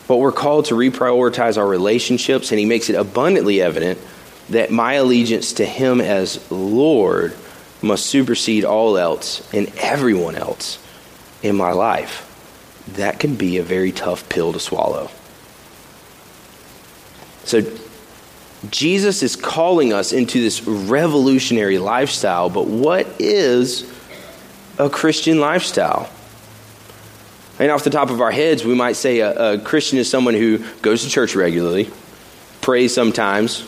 But 0.07 0.17
we're 0.17 0.31
called 0.31 0.65
to 0.65 0.75
reprioritize 0.75 1.57
our 1.57 1.67
relationships, 1.67 2.51
and 2.51 2.59
He 2.59 2.65
makes 2.65 2.89
it 2.91 2.95
abundantly 2.95 3.59
evident 3.59 3.99
that 4.49 4.69
my 4.69 4.93
allegiance 4.93 5.53
to 5.53 5.65
Him 5.65 5.99
as 5.99 6.49
Lord 6.51 7.35
must 7.81 8.05
supersede 8.05 8.65
all 8.65 8.97
else 8.97 9.51
and 9.51 9.71
everyone 9.79 10.35
else 10.35 10.77
in 11.41 11.55
my 11.55 11.71
life 11.71 12.26
that 12.95 13.19
can 13.19 13.35
be 13.35 13.57
a 13.57 13.63
very 13.63 13.91
tough 13.91 14.27
pill 14.29 14.53
to 14.53 14.59
swallow. 14.59 15.09
So, 17.43 17.61
Jesus 18.71 19.21
is 19.21 19.35
calling 19.35 19.93
us 19.93 20.11
into 20.11 20.41
this 20.41 20.65
revolutionary 20.67 21.77
lifestyle, 21.77 22.49
but 22.49 22.67
what 22.67 23.07
is 23.19 23.91
a 24.79 24.89
Christian 24.89 25.39
lifestyle? 25.39 26.09
And 27.59 27.71
off 27.71 27.83
the 27.83 27.89
top 27.89 28.09
of 28.09 28.21
our 28.21 28.31
heads, 28.31 28.65
we 28.65 28.75
might 28.75 28.95
say 28.95 29.19
a, 29.19 29.53
a 29.53 29.59
Christian 29.59 29.97
is 29.97 30.09
someone 30.09 30.33
who 30.33 30.59
goes 30.81 31.03
to 31.03 31.09
church 31.09 31.35
regularly, 31.35 31.89
prays 32.61 32.93
sometimes, 32.93 33.67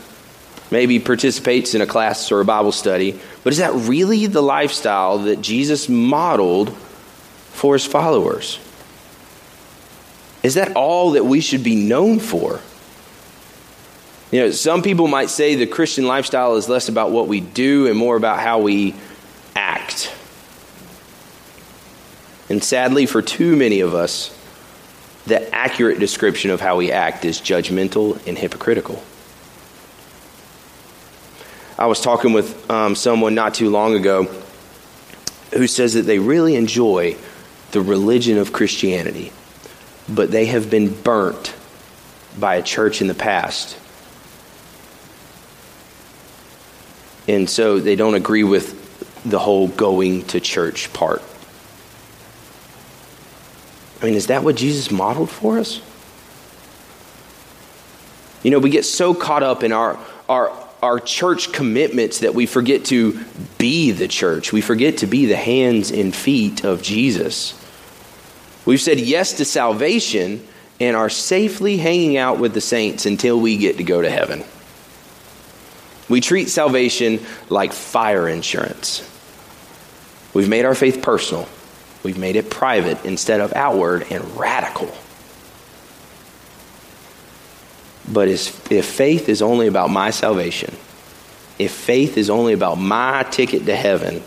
maybe 0.72 1.00
participates 1.00 1.74
in 1.74 1.82
a 1.82 1.88
class 1.88 2.32
or 2.32 2.42
a 2.42 2.46
Bible 2.46 2.72
study. 2.72 3.20
But 3.44 3.54
is 3.54 3.60
that 3.60 3.74
really 3.74 4.28
the 4.28 4.42
lifestyle 4.42 5.20
that 5.20 5.42
Jesus 5.42 5.90
modeled 5.90 6.76
for 7.52 7.74
his 7.74 7.86
followers? 7.86 8.60
Is 10.42 10.54
that 10.56 10.76
all 10.76 11.12
that 11.12 11.26
we 11.26 11.42
should 11.42 11.64
be 11.64 11.76
known 11.76 12.20
for? 12.20 12.60
You 14.32 14.42
know, 14.42 14.52
some 14.52 14.82
people 14.84 15.08
might 15.08 15.30
say 15.30 15.56
the 15.56 15.66
Christian 15.66 16.06
lifestyle 16.06 16.56
is 16.56 16.70
less 16.70 16.88
about 16.88 17.12
what 17.12 17.28
we 17.28 17.40
do 17.42 17.88
and 17.88 17.98
more 17.98 18.16
about 18.16 18.40
how 18.40 18.60
we 18.60 18.96
act. 19.56 20.14
And 22.48 22.64
sadly, 22.64 23.06
for 23.06 23.22
too 23.22 23.56
many 23.56 23.82
of 23.82 23.94
us, 23.94 24.36
the 25.26 25.54
accurate 25.54 26.00
description 26.00 26.52
of 26.52 26.62
how 26.62 26.78
we 26.78 26.92
act 26.92 27.26
is 27.26 27.40
judgmental 27.40 28.26
and 28.28 28.38
hypocritical. 28.38 29.04
I 31.78 31.88
was 31.88 32.02
talking 32.02 32.34
with 32.34 32.70
um, 32.70 32.96
someone 32.96 33.36
not 33.36 33.54
too 33.54 33.70
long 33.70 33.96
ago 33.96 34.26
who 35.54 35.66
says 35.66 35.96
that 35.96 36.04
they 36.04 36.20
really 36.20 36.56
enjoy 36.56 37.18
the 37.72 37.82
religion 37.82 38.38
of 38.38 38.54
Christianity 38.54 39.32
but 40.10 40.32
they 40.32 40.48
have 40.48 40.70
been 40.70 40.94
burnt 41.02 41.54
by 42.38 42.56
a 42.56 42.64
church 42.64 43.02
in 43.02 43.08
the 43.08 43.14
past. 43.14 43.78
And 47.28 47.50
so 47.50 47.80
they 47.80 47.96
don't 47.96 48.16
agree 48.16 48.44
with 48.44 48.76
the 49.24 49.40
whole 49.40 49.68
going 49.68 50.24
to 50.26 50.40
church 50.40 50.92
part. 50.94 51.22
I 54.02 54.06
mean, 54.06 54.16
is 54.16 54.28
that 54.28 54.44
what 54.44 54.56
Jesus 54.56 54.90
modeled 54.92 55.30
for 55.30 55.60
us? 55.60 55.82
You 58.44 58.52
know, 58.52 58.60
we 58.60 58.70
get 58.70 58.86
so 58.86 59.14
caught 59.14 59.44
up 59.44 59.64
in 59.64 59.74
our, 59.74 60.00
our, 60.30 60.52
our 60.82 61.00
church 61.00 61.52
commitments 61.52 62.20
that 62.20 62.34
we 62.34 62.46
forget 62.46 62.86
to 62.86 63.20
be 63.58 63.92
the 63.92 64.08
church. 64.08 64.54
We 64.54 64.62
forget 64.62 65.00
to 65.00 65.08
be 65.08 65.26
the 65.26 65.36
hands 65.36 65.92
and 65.92 66.16
feet 66.16 66.64
of 66.64 66.82
Jesus. 66.82 67.59
We've 68.70 68.80
said 68.80 69.00
yes 69.00 69.34
to 69.38 69.46
salvation 69.46 70.48
and 70.80 70.96
are 70.96 71.10
safely 71.10 71.78
hanging 71.78 72.18
out 72.18 72.38
with 72.38 72.54
the 72.54 72.62
saints 72.62 73.08
until 73.08 73.40
we 73.40 73.58
get 73.58 73.78
to 73.78 73.84
go 73.84 74.00
to 74.00 74.12
heaven. 74.12 74.44
We 76.08 76.22
treat 76.22 76.50
salvation 76.50 77.20
like 77.50 77.74
fire 77.74 78.30
insurance. 78.30 79.02
We've 80.36 80.48
made 80.48 80.66
our 80.66 80.76
faith 80.76 81.02
personal. 81.02 81.50
We've 82.04 82.20
made 82.20 82.36
it 82.36 82.52
private 82.52 83.04
instead 83.06 83.42
of 83.42 83.54
outward 83.54 84.06
and 84.12 84.38
radical. 84.38 84.96
But 88.08 88.28
if 88.28 88.86
faith 88.86 89.30
is 89.30 89.42
only 89.42 89.66
about 89.66 89.90
my 89.90 90.12
salvation, 90.12 90.76
if 91.58 91.72
faith 91.72 92.20
is 92.20 92.30
only 92.30 92.54
about 92.54 92.76
my 92.76 93.24
ticket 93.32 93.66
to 93.66 93.76
heaven, 93.76 94.22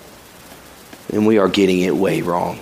then 1.10 1.26
we 1.26 1.38
are 1.38 1.48
getting 1.48 1.78
it 1.78 1.94
way 1.94 2.22
wrong. 2.22 2.58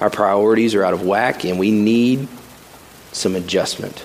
Our 0.00 0.10
priorities 0.10 0.74
are 0.74 0.84
out 0.84 0.92
of 0.92 1.06
whack, 1.06 1.44
and 1.44 1.58
we 1.58 1.70
need 1.70 2.28
some 3.12 3.34
adjustment. 3.34 4.04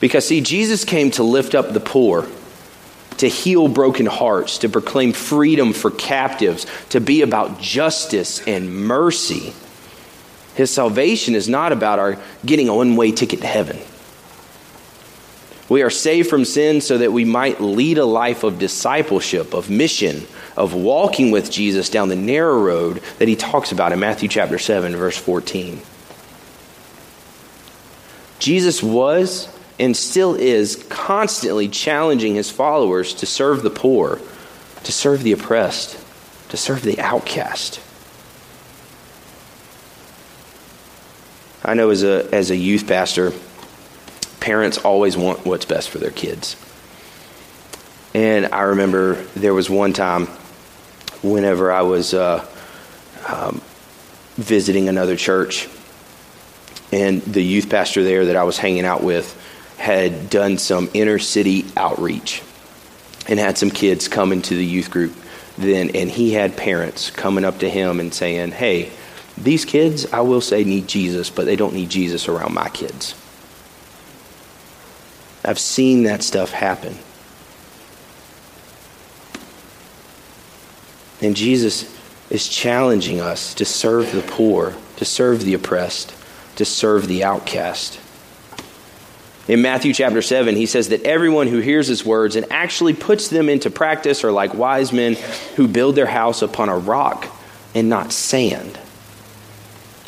Because, 0.00 0.26
see, 0.26 0.40
Jesus 0.40 0.84
came 0.84 1.10
to 1.12 1.22
lift 1.22 1.54
up 1.54 1.72
the 1.72 1.80
poor, 1.80 2.26
to 3.18 3.28
heal 3.28 3.68
broken 3.68 4.06
hearts, 4.06 4.58
to 4.58 4.68
proclaim 4.68 5.12
freedom 5.12 5.72
for 5.72 5.90
captives, 5.90 6.66
to 6.90 7.00
be 7.00 7.22
about 7.22 7.60
justice 7.60 8.46
and 8.46 8.86
mercy. 8.86 9.52
His 10.54 10.70
salvation 10.72 11.34
is 11.34 11.48
not 11.48 11.72
about 11.72 11.98
our 11.98 12.18
getting 12.44 12.68
a 12.68 12.74
one 12.74 12.96
way 12.96 13.12
ticket 13.12 13.40
to 13.40 13.46
heaven. 13.46 13.78
We 15.68 15.82
are 15.82 15.90
saved 15.90 16.30
from 16.30 16.44
sin 16.44 16.80
so 16.80 16.98
that 16.98 17.12
we 17.12 17.24
might 17.24 17.60
lead 17.60 17.98
a 17.98 18.04
life 18.04 18.42
of 18.42 18.58
discipleship, 18.58 19.52
of 19.52 19.68
mission, 19.68 20.26
of 20.56 20.72
walking 20.74 21.30
with 21.30 21.50
Jesus 21.50 21.90
down 21.90 22.08
the 22.08 22.16
narrow 22.16 22.58
road 22.58 23.02
that 23.18 23.28
he 23.28 23.36
talks 23.36 23.70
about 23.70 23.92
in 23.92 24.00
Matthew 24.00 24.28
chapter 24.28 24.58
7, 24.58 24.96
verse 24.96 25.18
14. 25.18 25.80
Jesus 28.38 28.82
was 28.82 29.54
and 29.78 29.96
still 29.96 30.34
is 30.34 30.84
constantly 30.88 31.68
challenging 31.68 32.34
his 32.34 32.50
followers 32.50 33.14
to 33.14 33.26
serve 33.26 33.62
the 33.62 33.70
poor, 33.70 34.20
to 34.84 34.92
serve 34.92 35.22
the 35.22 35.32
oppressed, 35.32 35.98
to 36.48 36.56
serve 36.56 36.82
the 36.82 36.98
outcast. 36.98 37.80
I 41.62 41.74
know 41.74 41.90
as 41.90 42.02
a, 42.02 42.26
as 42.32 42.50
a 42.50 42.56
youth 42.56 42.88
pastor, 42.88 43.32
parents 44.48 44.78
always 44.78 45.14
want 45.14 45.44
what's 45.44 45.66
best 45.66 45.90
for 45.90 45.98
their 45.98 46.10
kids. 46.10 46.56
And 48.14 48.46
I 48.46 48.62
remember 48.62 49.16
there 49.36 49.52
was 49.52 49.68
one 49.68 49.92
time 49.92 50.24
whenever 51.22 51.70
I 51.70 51.82
was 51.82 52.14
uh, 52.14 52.48
um, 53.28 53.60
visiting 54.36 54.88
another 54.88 55.16
church. 55.16 55.68
And 56.92 57.20
the 57.20 57.42
youth 57.42 57.68
pastor 57.68 58.02
there 58.02 58.24
that 58.24 58.36
I 58.36 58.44
was 58.44 58.56
hanging 58.56 58.86
out 58.86 59.02
with 59.02 59.36
had 59.76 60.30
done 60.30 60.56
some 60.56 60.88
inner 60.94 61.18
city 61.18 61.66
outreach 61.76 62.42
and 63.28 63.38
had 63.38 63.58
some 63.58 63.70
kids 63.70 64.08
come 64.08 64.32
into 64.32 64.54
the 64.54 64.64
youth 64.64 64.90
group 64.90 65.14
then, 65.58 65.90
and 65.94 66.10
he 66.10 66.32
had 66.32 66.56
parents 66.56 67.10
coming 67.10 67.44
up 67.44 67.58
to 67.58 67.68
him 67.68 68.00
and 68.00 68.14
saying, 68.14 68.52
Hey, 68.52 68.92
these 69.36 69.66
kids, 69.66 70.10
I 70.10 70.22
will 70.22 70.40
say, 70.40 70.64
need 70.64 70.88
Jesus, 70.88 71.28
but 71.28 71.44
they 71.44 71.56
don't 71.56 71.74
need 71.74 71.90
Jesus 71.90 72.28
around 72.28 72.54
my 72.54 72.70
kids. 72.70 73.14
I've 75.48 75.58
seen 75.58 76.02
that 76.02 76.22
stuff 76.22 76.50
happen. 76.50 76.94
And 81.22 81.34
Jesus 81.34 81.96
is 82.28 82.46
challenging 82.46 83.22
us 83.22 83.54
to 83.54 83.64
serve 83.64 84.12
the 84.12 84.20
poor, 84.20 84.74
to 84.96 85.06
serve 85.06 85.44
the 85.44 85.54
oppressed, 85.54 86.14
to 86.56 86.66
serve 86.66 87.08
the 87.08 87.24
outcast. 87.24 87.98
In 89.48 89.62
Matthew 89.62 89.94
chapter 89.94 90.20
7, 90.20 90.54
he 90.54 90.66
says 90.66 90.90
that 90.90 91.04
everyone 91.04 91.46
who 91.46 91.60
hears 91.60 91.86
his 91.86 92.04
words 92.04 92.36
and 92.36 92.44
actually 92.52 92.92
puts 92.92 93.28
them 93.28 93.48
into 93.48 93.70
practice 93.70 94.24
are 94.24 94.32
like 94.32 94.52
wise 94.52 94.92
men 94.92 95.16
who 95.56 95.66
build 95.66 95.94
their 95.94 96.04
house 96.04 96.42
upon 96.42 96.68
a 96.68 96.76
rock 96.76 97.26
and 97.74 97.88
not 97.88 98.12
sand. 98.12 98.78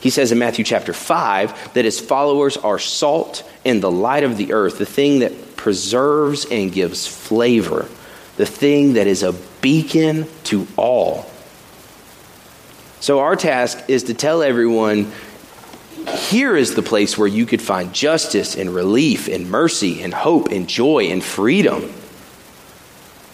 He 0.01 0.11
says 0.11 0.33
in 0.33 0.39
Matthew 0.39 0.65
chapter 0.65 0.93
5 0.93 1.75
that 1.75 1.85
his 1.85 2.01
followers 2.01 2.57
are 2.57 2.79
salt 2.79 3.49
and 3.65 3.83
the 3.83 3.91
light 3.91 4.25
of 4.25 4.37
the 4.37 4.53
earth, 4.53 4.79
the 4.79 4.87
thing 4.87 5.21
that 5.21 5.57
preserves 5.57 6.47
and 6.47 6.73
gives 6.73 7.07
flavor, 7.07 7.87
the 8.37 8.47
thing 8.47 8.95
that 8.95 9.07
is 9.07 9.23
a 9.23 9.35
beacon 9.61 10.27
to 10.45 10.67
all. 10.77 11.31
So, 13.01 13.21
our 13.21 13.37
task 13.37 13.79
is 13.89 14.05
to 14.05 14.15
tell 14.15 14.43
everyone 14.43 15.11
here 16.09 16.57
is 16.57 16.75
the 16.75 16.83
place 16.83 17.17
where 17.17 17.29
you 17.29 17.47
could 17.47 17.61
find 17.61 17.93
justice 17.93 18.57
and 18.57 18.75
relief 18.75 19.29
and 19.29 19.51
mercy 19.51 20.03
and 20.03 20.13
hope 20.13 20.49
and 20.49 20.69
joy 20.69 21.05
and 21.05 21.23
freedom. 21.23 21.93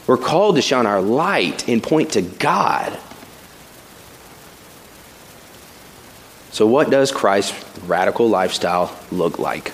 We're 0.07 0.17
called 0.17 0.57
to 0.57 0.63
shine 0.63 0.87
our 0.87 1.01
light 1.01 1.69
and 1.69 1.83
point 1.83 2.13
to 2.13 2.23
God. 2.23 2.97
So, 6.57 6.67
what 6.67 6.89
does 6.89 7.13
Christ's 7.13 7.53
radical 7.83 8.31
lifestyle 8.31 8.91
look 9.13 9.39
like? 9.39 9.73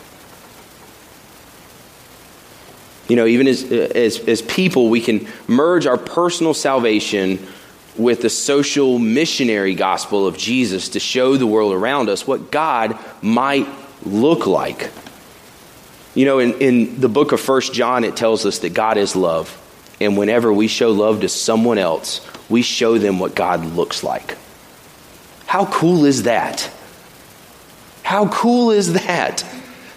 You 3.07 3.15
know, 3.15 3.25
even 3.25 3.47
as, 3.47 3.63
as, 3.71 4.19
as 4.19 4.43
people, 4.43 4.91
we 4.91 5.01
can 5.01 5.29
merge 5.47 5.87
our 5.87 5.97
personal 5.97 6.55
salvation 6.55 7.39
with 7.97 8.23
the 8.23 8.29
social 8.29 8.99
missionary 8.99 9.77
gospel 9.77 10.27
of 10.27 10.37
Jesus 10.37 10.89
to 10.89 10.99
show 10.99 11.37
the 11.37 11.47
world 11.47 11.73
around 11.73 12.09
us 12.09 12.27
what 12.27 12.51
God 12.51 12.99
might 13.23 13.69
look 14.05 14.49
like. 14.49 14.91
You 16.17 16.25
know, 16.25 16.41
in, 16.41 16.55
in 16.55 17.01
the 17.01 17.09
book 17.09 17.31
of 17.31 17.41
First 17.41 17.73
John, 17.73 18.03
it 18.03 18.17
tells 18.17 18.45
us 18.45 18.59
that 18.59 18.75
God 18.75 18.97
is 18.97 19.15
love. 19.15 19.57
And 20.01 20.17
whenever 20.17 20.53
we 20.53 20.67
show 20.67 20.91
love 20.91 21.21
to 21.21 21.29
someone 21.29 21.79
else, 21.79 22.29
we 22.51 22.63
show 22.63 22.99
them 22.99 23.21
what 23.21 23.37
God 23.37 23.65
looks 23.65 24.03
like. 24.03 24.37
How 25.53 25.67
cool 25.67 26.07
is 26.07 26.23
that? 26.23 26.71
How 28.03 28.27
cool 28.29 28.71
is 28.71 28.95
that? 28.95 29.45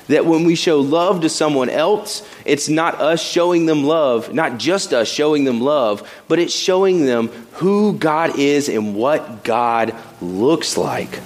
That 0.09 0.25
when 0.25 0.43
we 0.43 0.53
show 0.53 0.81
love 0.81 1.21
to 1.21 1.29
someone 1.29 1.69
else, 1.69 2.27
it's 2.43 2.67
not 2.67 2.95
us 2.95 3.23
showing 3.23 3.65
them 3.65 3.85
love, 3.85 4.33
not 4.33 4.57
just 4.57 4.91
us 4.91 5.07
showing 5.07 5.45
them 5.45 5.61
love, 5.61 6.11
but 6.27 6.39
it's 6.39 6.53
showing 6.53 7.05
them 7.05 7.29
who 7.53 7.93
God 7.93 8.37
is 8.37 8.67
and 8.67 8.95
what 8.97 9.45
God 9.45 9.95
looks 10.21 10.75
like. 10.75 11.21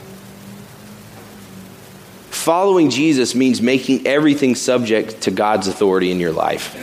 Following 2.30 2.92
Jesus 2.92 3.34
means 3.34 3.64
making 3.64 4.06
everything 4.06 4.54
subject 4.54 5.22
to 5.22 5.32
God's 5.32 5.68
authority 5.68 6.12
in 6.12 6.20
your 6.20 6.34
life. 6.34 6.76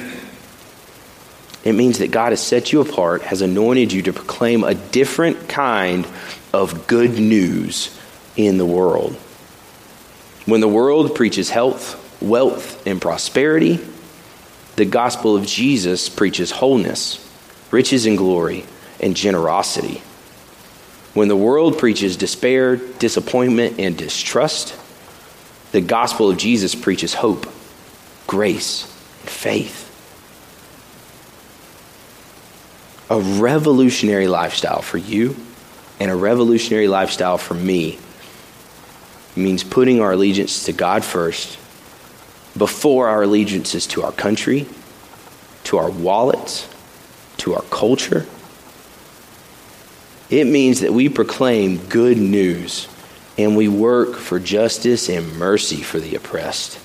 It 1.65 1.75
means 1.75 2.01
that 2.01 2.11
God 2.11 2.31
has 2.31 2.45
set 2.45 2.73
you 2.73 2.81
apart, 2.81 3.23
has 3.23 3.41
anointed 3.41 3.93
you 3.93 4.03
to 4.03 4.13
proclaim 4.13 4.65
a 4.65 4.75
different 4.75 5.49
kind 5.49 6.09
of 6.57 6.87
good 6.87 7.19
news 7.19 7.97
in 8.37 8.57
the 8.57 8.67
world. 8.67 9.15
When 10.47 10.61
the 10.61 10.69
world 10.69 11.15
preaches 11.15 11.51
health, 11.51 12.03
wealth, 12.23 12.87
and 12.87 13.01
prosperity, 13.01 13.79
the 14.77 14.87
gospel 14.87 15.37
of 15.37 15.47
Jesus 15.47 16.09
preaches 16.09 16.51
wholeness, 16.51 17.23
riches 17.71 18.07
and 18.07 18.17
glory, 18.17 18.65
and 19.01 19.15
generosity. 19.15 20.03
When 21.15 21.29
the 21.29 21.37
world 21.37 21.79
preaches 21.79 22.17
despair, 22.17 22.77
disappointment, 22.77 23.79
and 23.79 23.97
distrust, 23.97 24.79
the 25.73 25.81
gospel 25.81 26.31
of 26.31 26.39
Jesus 26.39 26.75
preaches 26.75 27.13
hope, 27.13 27.47
grace, 28.27 28.85
and 29.21 29.31
faith. 29.31 29.83
A 33.11 33.21
revolutionary 33.21 34.27
lifestyle 34.27 34.83
for 34.83 34.99
you 34.99 35.37
and 35.99 36.11
a 36.11 36.17
revolutionary 36.17 36.89
lifestyle 36.89 37.39
for 37.39 37.55
me 37.55 37.99
means 39.35 39.63
putting 39.63 40.01
our 40.01 40.13
allegiance 40.13 40.65
to 40.65 40.73
God 40.73 41.05
first 41.05 41.59
before 42.57 43.09
our 43.09 43.23
allegiances 43.23 43.87
to 43.89 44.03
our 44.03 44.13
country, 44.13 44.67
to 45.65 45.77
our 45.79 45.91
wallets, 45.91 46.69
to 47.39 47.55
our 47.55 47.63
culture. 47.63 48.27
It 50.31 50.47
means 50.47 50.81
that 50.81 50.93
we 50.93 51.09
proclaim 51.09 51.79
good 51.87 52.19
news 52.19 52.89
and 53.39 53.57
we 53.57 53.69
work 53.69 54.15
for 54.15 54.39
justice 54.39 55.09
and 55.09 55.37
mercy 55.37 55.83
for 55.83 56.01
the 56.01 56.15
oppressed. 56.15 56.79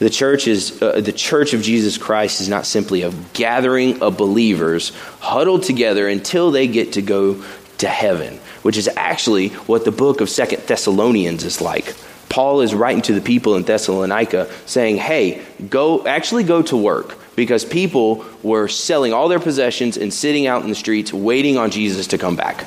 The 0.00 0.08
church 0.08 0.48
is 0.48 0.80
uh, 0.80 1.02
the 1.02 1.12
church 1.12 1.52
of 1.52 1.60
Jesus 1.60 1.98
Christ 1.98 2.40
is 2.40 2.48
not 2.48 2.64
simply 2.64 3.02
a 3.02 3.12
gathering 3.34 4.00
of 4.00 4.16
believers 4.16 4.92
huddled 5.20 5.62
together 5.62 6.08
until 6.08 6.50
they 6.50 6.66
get 6.68 6.94
to 6.94 7.02
go 7.02 7.44
to 7.78 7.86
heaven, 7.86 8.38
which 8.62 8.78
is 8.78 8.88
actually 8.96 9.48
what 9.48 9.84
the 9.84 9.92
book 9.92 10.22
of 10.22 10.30
Second 10.30 10.62
Thessalonians 10.62 11.44
is 11.44 11.60
like. 11.60 11.94
Paul 12.30 12.62
is 12.62 12.74
writing 12.74 13.02
to 13.02 13.12
the 13.12 13.20
people 13.20 13.56
in 13.56 13.64
Thessalonica 13.64 14.50
saying, 14.64 14.96
hey, 14.96 15.44
go, 15.68 16.06
actually 16.06 16.44
go 16.44 16.62
to 16.62 16.78
work 16.78 17.18
because 17.36 17.66
people 17.66 18.24
were 18.42 18.68
selling 18.68 19.12
all 19.12 19.28
their 19.28 19.40
possessions 19.40 19.98
and 19.98 20.14
sitting 20.14 20.46
out 20.46 20.62
in 20.62 20.70
the 20.70 20.74
streets 20.74 21.12
waiting 21.12 21.58
on 21.58 21.70
Jesus 21.70 22.06
to 22.08 22.18
come 22.18 22.36
back. 22.36 22.66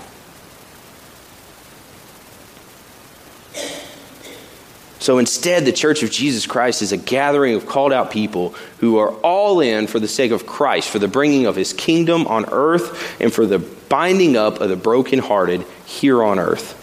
So 5.03 5.17
instead, 5.17 5.65
the 5.65 5.73
Church 5.73 6.01
of 6.01 6.11
Jesus 6.11 6.45
Christ 6.45 6.81
is 6.81 6.93
a 6.93 6.97
gathering 6.97 7.55
of 7.55 7.65
called 7.65 7.91
out 7.91 8.09
people 8.09 8.55
who 8.77 8.99
are 8.99 9.11
all 9.15 9.59
in 9.59 9.85
for 9.87 9.99
the 9.99 10.07
sake 10.07 10.31
of 10.31 10.45
Christ, 10.45 10.89
for 10.89 10.97
the 10.97 11.09
bringing 11.09 11.45
of 11.45 11.57
his 11.57 11.73
kingdom 11.73 12.25
on 12.25 12.45
earth, 12.53 13.19
and 13.19 13.33
for 13.33 13.45
the 13.45 13.59
binding 13.59 14.37
up 14.37 14.61
of 14.61 14.69
the 14.69 14.77
brokenhearted 14.77 15.65
here 15.85 16.23
on 16.23 16.39
earth. 16.39 16.79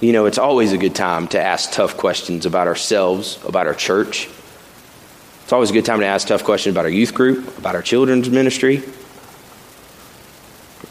you 0.00 0.12
know, 0.12 0.24
it's 0.24 0.38
always 0.38 0.72
a 0.72 0.78
good 0.78 0.94
time 0.94 1.28
to 1.28 1.40
ask 1.40 1.70
tough 1.70 1.98
questions 1.98 2.46
about 2.46 2.66
ourselves, 2.66 3.38
about 3.46 3.66
our 3.66 3.74
church. 3.74 4.26
It's 5.44 5.52
always 5.52 5.68
a 5.68 5.74
good 5.74 5.84
time 5.84 6.00
to 6.00 6.06
ask 6.06 6.28
tough 6.28 6.44
questions 6.44 6.74
about 6.74 6.86
our 6.86 6.90
youth 6.90 7.12
group, 7.12 7.58
about 7.58 7.74
our 7.74 7.82
children's 7.82 8.30
ministry. 8.30 8.82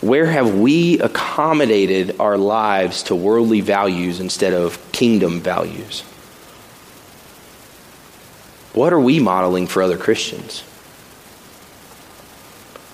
Where 0.02 0.26
have 0.26 0.56
we 0.56 1.00
accommodated 1.00 2.20
our 2.20 2.38
lives 2.38 3.04
to 3.04 3.16
worldly 3.16 3.62
values 3.62 4.20
instead 4.20 4.54
of 4.54 4.92
kingdom 4.92 5.42
values? 5.42 6.02
What 8.74 8.94
are 8.94 9.00
we 9.00 9.20
modeling 9.20 9.68
for 9.68 9.84
other 9.84 9.98
Christians? 9.98 10.64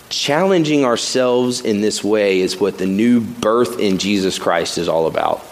Challenging 0.10 0.84
ourselves 0.84 1.62
in 1.62 1.82
this 1.82 2.04
way 2.04 2.42
is 2.42 2.60
what 2.60 2.78
the 2.78 2.86
new 2.86 3.22
birth 3.22 3.80
in 3.80 4.00
Jesus 4.00 4.38
Christ 4.38 4.78
is 4.78 4.90
all 4.90 5.08
about. 5.08 5.46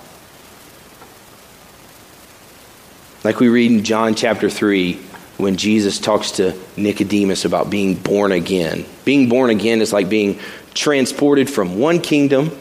Like 3.23 3.39
we 3.39 3.47
read 3.47 3.71
in 3.71 3.83
John 3.83 4.15
chapter 4.15 4.49
3 4.49 4.95
when 5.37 5.57
Jesus 5.57 5.99
talks 5.99 6.31
to 6.31 6.57
Nicodemus 6.77 7.45
about 7.45 7.69
being 7.69 7.95
born 7.95 8.31
again. 8.31 8.85
Being 9.03 9.29
born 9.29 9.49
again 9.49 9.81
is 9.81 9.91
like 9.91 10.09
being 10.09 10.39
transported 10.75 11.49
from 11.49 11.79
one 11.79 11.99
kingdom, 11.99 12.51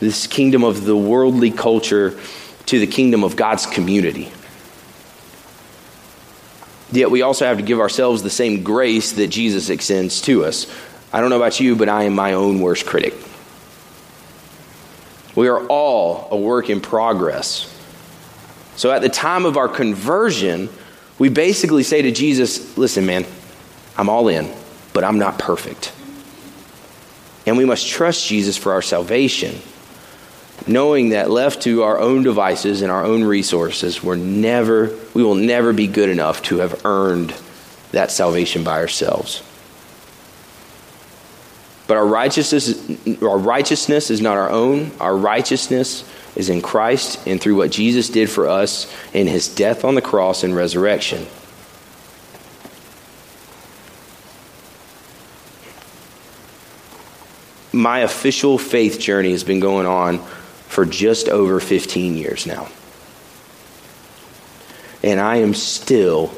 this 0.00 0.26
kingdom 0.26 0.64
of 0.64 0.84
the 0.84 0.96
worldly 0.96 1.52
culture, 1.52 2.18
to 2.66 2.78
the 2.80 2.86
kingdom 2.86 3.22
of 3.22 3.36
God's 3.36 3.66
community. 3.66 4.32
Yet 6.90 7.10
we 7.10 7.22
also 7.22 7.44
have 7.44 7.58
to 7.58 7.62
give 7.62 7.80
ourselves 7.80 8.22
the 8.22 8.30
same 8.30 8.62
grace 8.62 9.12
that 9.12 9.28
Jesus 9.28 9.68
extends 9.68 10.20
to 10.22 10.44
us. 10.44 10.66
I 11.12 11.20
don't 11.20 11.30
know 11.30 11.36
about 11.36 11.60
you, 11.60 11.76
but 11.76 11.88
I 11.88 12.04
am 12.04 12.14
my 12.14 12.32
own 12.32 12.60
worst 12.60 12.86
critic. 12.86 13.14
We 15.34 15.48
are 15.48 15.66
all 15.66 16.28
a 16.30 16.36
work 16.36 16.70
in 16.70 16.80
progress. 16.80 17.74
So 18.76 18.90
at 18.90 19.02
the 19.02 19.08
time 19.08 19.44
of 19.44 19.56
our 19.56 19.68
conversion, 19.68 20.68
we 21.18 21.28
basically 21.28 21.82
say 21.82 22.02
to 22.02 22.12
Jesus, 22.12 22.76
Listen, 22.78 23.06
man, 23.06 23.26
I'm 23.96 24.08
all 24.08 24.28
in, 24.28 24.50
but 24.92 25.04
I'm 25.04 25.18
not 25.18 25.38
perfect. 25.38 25.92
And 27.48 27.56
we 27.56 27.64
must 27.64 27.88
trust 27.88 28.28
Jesus 28.28 28.58
for 28.58 28.72
our 28.72 28.82
salvation. 28.82 29.58
knowing 30.66 31.10
that 31.10 31.30
left 31.30 31.62
to 31.62 31.82
our 31.82 31.98
own 31.98 32.22
devices 32.22 32.82
and 32.82 32.92
our 32.92 33.04
own 33.04 33.24
resources, 33.24 34.02
we're 34.02 34.16
never, 34.16 34.94
we 35.14 35.22
will 35.22 35.34
never 35.34 35.72
be 35.72 35.86
good 35.86 36.10
enough 36.10 36.42
to 36.42 36.58
have 36.58 36.84
earned 36.84 37.34
that 37.92 38.10
salvation 38.10 38.64
by 38.64 38.78
ourselves. 38.78 39.42
But 41.86 41.96
our 41.96 42.06
righteousness, 42.06 43.22
our 43.22 43.38
righteousness 43.38 44.10
is 44.10 44.20
not 44.20 44.36
our 44.36 44.50
own. 44.50 44.90
Our 45.00 45.16
righteousness 45.16 46.04
is 46.36 46.50
in 46.50 46.60
Christ 46.60 47.26
and 47.26 47.40
through 47.40 47.56
what 47.56 47.70
Jesus 47.70 48.10
did 48.10 48.28
for 48.28 48.46
us 48.46 48.94
in 49.14 49.26
his 49.26 49.48
death 49.48 49.84
on 49.86 49.94
the 49.94 50.02
cross 50.02 50.44
and 50.44 50.54
resurrection. 50.54 51.26
My 57.72 58.00
official 58.00 58.58
faith 58.58 58.98
journey 58.98 59.32
has 59.32 59.44
been 59.44 59.60
going 59.60 59.86
on 59.86 60.18
for 60.68 60.84
just 60.84 61.28
over 61.28 61.60
15 61.60 62.16
years 62.16 62.46
now. 62.46 62.68
And 65.02 65.20
I 65.20 65.36
am 65.36 65.54
still 65.54 66.32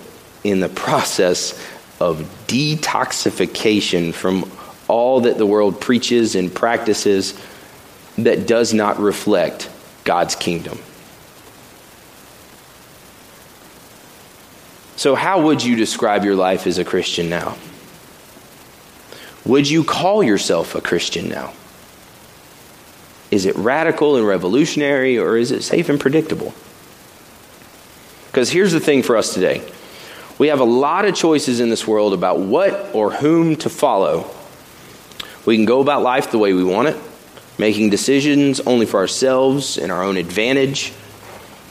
in 0.44 0.60
the 0.60 0.68
process 0.68 1.52
of 2.00 2.18
detoxification 2.46 4.12
from 4.12 4.50
all 4.88 5.20
that 5.22 5.38
the 5.38 5.46
world 5.46 5.80
preaches 5.80 6.34
and 6.34 6.52
practices 6.52 7.38
that 8.18 8.46
does 8.46 8.74
not 8.74 8.98
reflect 8.98 9.70
God's 10.04 10.34
kingdom. 10.34 10.78
So, 14.96 15.14
how 15.14 15.42
would 15.42 15.64
you 15.64 15.76
describe 15.76 16.24
your 16.24 16.34
life 16.34 16.66
as 16.66 16.76
a 16.78 16.84
Christian 16.84 17.30
now? 17.30 17.56
Would 19.44 19.68
you 19.68 19.85
call 19.85 20.22
yourself 20.22 20.74
a 20.74 20.81
Christian 20.81 21.29
now? 21.29 21.53
Is 23.31 23.46
it 23.46 23.57
radical 23.57 24.16
and 24.16 24.26
revolutionary, 24.26 25.18
or 25.18 25.37
is 25.37 25.53
it 25.53 25.62
safe 25.62 25.88
and 25.88 26.00
predictable? 26.00 26.53
Because 28.26 28.50
here's 28.50 28.72
the 28.72 28.81
thing 28.81 29.03
for 29.03 29.16
us 29.16 29.35
today 29.35 29.62
we 30.38 30.48
have 30.48 30.61
a 30.61 30.64
lot 30.64 31.05
of 31.05 31.14
choices 31.14 31.61
in 31.61 31.68
this 31.68 31.87
world 31.87 32.14
about 32.14 32.40
what 32.40 32.94
or 32.94 33.12
whom 33.12 33.57
to 33.57 33.68
follow. 33.68 34.31
We 35.44 35.57
can 35.57 35.66
go 35.66 35.81
about 35.81 36.03
life 36.03 36.31
the 36.31 36.38
way 36.38 36.55
we 36.55 36.64
want 36.64 36.88
it, 36.88 36.96
making 37.59 37.90
decisions 37.90 38.61
only 38.61 38.87
for 38.87 39.00
ourselves 39.00 39.76
and 39.76 39.92
our 39.92 40.03
own 40.03 40.16
advantage. 40.16 40.94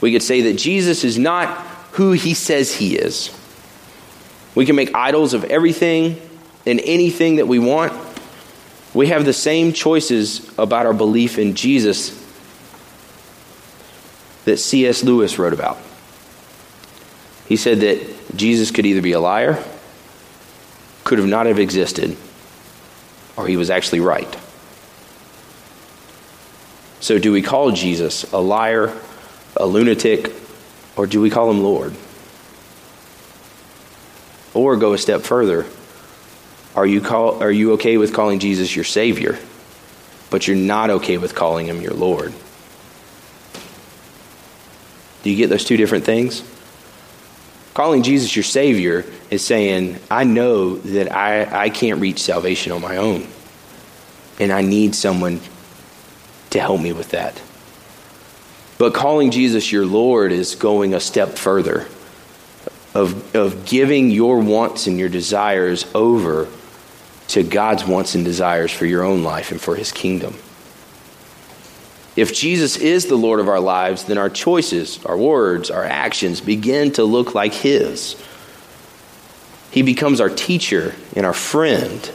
We 0.02 0.12
could 0.12 0.22
say 0.22 0.42
that 0.42 0.54
Jesus 0.54 1.04
is 1.04 1.18
not 1.18 1.50
who 1.94 2.12
he 2.12 2.34
says 2.34 2.74
he 2.76 2.96
is. 2.96 3.36
We 4.54 4.66
can 4.66 4.76
make 4.76 4.94
idols 4.94 5.34
of 5.34 5.46
everything 5.46 6.22
and 6.70 6.80
anything 6.82 7.38
that 7.38 7.48
we 7.48 7.60
want 7.60 7.92
we 8.94 9.08
have 9.08 9.26
the 9.26 9.34
same 9.34 9.74
choices 9.74 10.50
about 10.58 10.86
our 10.86 10.94
belief 10.94 11.38
in 11.38 11.54
Jesus 11.54 12.16
that 14.46 14.58
C.S. 14.58 15.04
Lewis 15.04 15.38
wrote 15.38 15.54
about. 15.54 15.78
He 17.48 17.56
said 17.56 17.82
that 17.82 18.36
Jesus 18.36 18.72
could 18.72 18.86
either 18.86 19.02
be 19.02 19.12
a 19.12 19.20
liar, 19.20 19.64
could 21.04 21.20
have 21.20 21.28
not 21.28 21.46
have 21.46 21.60
existed, 21.60 22.18
or 23.38 23.48
he 23.48 23.58
was 23.58 23.70
actually 23.70 24.00
right. 24.00 24.38
So, 27.00 27.18
do 27.20 27.32
we 27.32 27.42
call 27.42 27.72
Jesus 27.72 28.32
a 28.34 28.40
liar, 28.40 28.96
a 29.56 29.66
lunatic, 29.66 30.34
or 30.96 31.06
do 31.08 31.22
we 31.22 31.30
call 31.30 31.50
him 31.50 31.62
Lord? 31.62 31.96
Or 34.54 34.76
go 34.78 34.94
a 34.94 34.98
step 34.98 35.22
further 35.22 35.66
are 36.76 36.86
you, 36.86 37.02
call, 37.02 37.42
are 37.42 37.52
you 37.52 37.74
okay 37.74 37.98
with 37.98 38.14
calling 38.14 38.40
Jesus 38.40 38.76
your 38.76 38.86
Savior, 38.86 39.38
but 40.30 40.48
you're 40.48 40.58
not 40.58 40.90
okay 40.90 41.18
with 41.18 41.36
calling 41.36 41.68
him 41.68 41.82
your 41.82 41.94
Lord? 41.94 42.34
Do 45.24 45.30
you 45.30 45.36
get 45.36 45.50
those 45.50 45.66
two 45.66 45.78
different 45.78 46.06
things? 46.06 46.44
Calling 47.74 48.04
Jesus 48.04 48.36
your 48.36 48.44
Savior 48.44 49.06
is 49.30 49.44
saying, 49.44 50.00
I 50.10 50.24
know 50.24 50.76
that 50.76 51.12
I, 51.12 51.66
I 51.66 51.70
can't 51.70 52.00
reach 52.00 52.22
salvation 52.22 52.72
on 52.72 52.82
my 52.82 52.98
own, 52.98 53.28
and 54.40 54.52
I 54.52 54.62
need 54.62 54.96
someone 54.96 55.42
to 56.52 56.60
help 56.60 56.82
me 56.82 56.94
with 56.94 57.10
that. 57.12 57.42
But 58.78 58.94
calling 58.94 59.32
Jesus 59.32 59.72
your 59.72 59.86
Lord 59.86 60.32
is 60.32 60.56
going 60.56 60.94
a 60.94 61.00
step 61.00 61.38
further 61.38 61.88
of, 62.94 63.36
of 63.36 63.66
giving 63.66 64.10
your 64.10 64.40
wants 64.40 64.88
and 64.88 64.98
your 64.98 65.10
desires 65.10 65.86
over 65.94 66.48
to 67.30 67.44
God's 67.44 67.86
wants 67.86 68.16
and 68.16 68.26
desires 68.26 68.72
for 68.72 68.86
your 68.86 69.04
own 69.04 69.24
life 69.24 69.52
and 69.52 69.62
for 69.62 69.76
his 69.76 69.92
kingdom. 69.92 70.36
If 72.16 72.34
Jesus 72.34 72.76
is 72.76 73.06
the 73.06 73.16
Lord 73.16 73.40
of 73.40 73.48
our 73.48 73.60
lives, 73.60 74.06
then 74.06 74.18
our 74.18 74.30
choices, 74.30 75.04
our 75.06 75.18
words, 75.18 75.72
our 75.72 75.86
actions 75.86 76.42
begin 76.42 76.92
to 76.94 77.04
look 77.04 77.36
like 77.36 77.54
his. 77.54 78.22
He 79.72 79.84
becomes 79.84 80.20
our 80.20 80.30
teacher 80.30 80.96
and 81.16 81.26
our 81.26 81.34
friend, 81.34 82.12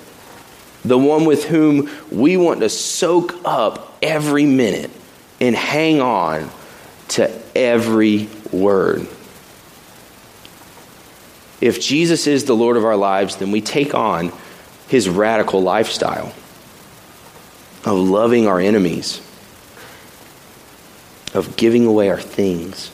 the 0.85 0.98
one 0.98 1.24
with 1.24 1.44
whom 1.44 1.88
we 2.11 2.37
want 2.37 2.61
to 2.61 2.68
soak 2.68 3.35
up 3.44 3.96
every 4.03 4.44
minute 4.44 4.90
and 5.40 5.55
hang 5.55 6.00
on 6.00 6.50
to 7.09 7.31
every 7.55 8.29
word. 8.50 9.07
If 11.61 11.81
Jesus 11.81 12.27
is 12.27 12.44
the 12.44 12.57
Lord 12.57 12.77
of 12.77 12.85
our 12.85 12.96
lives, 12.96 13.37
then 13.37 13.53
we 13.53 13.61
take 13.61 13.94
on 13.94 14.33
his 14.94 15.09
radical 15.09 15.61
lifestyle 15.61 16.33
of 17.85 17.98
loving 17.98 18.46
our 18.46 18.61
enemies, 18.61 19.20
of 21.35 21.57
giving 21.57 21.85
away 21.85 22.09
our 22.11 22.20
things, 22.20 22.92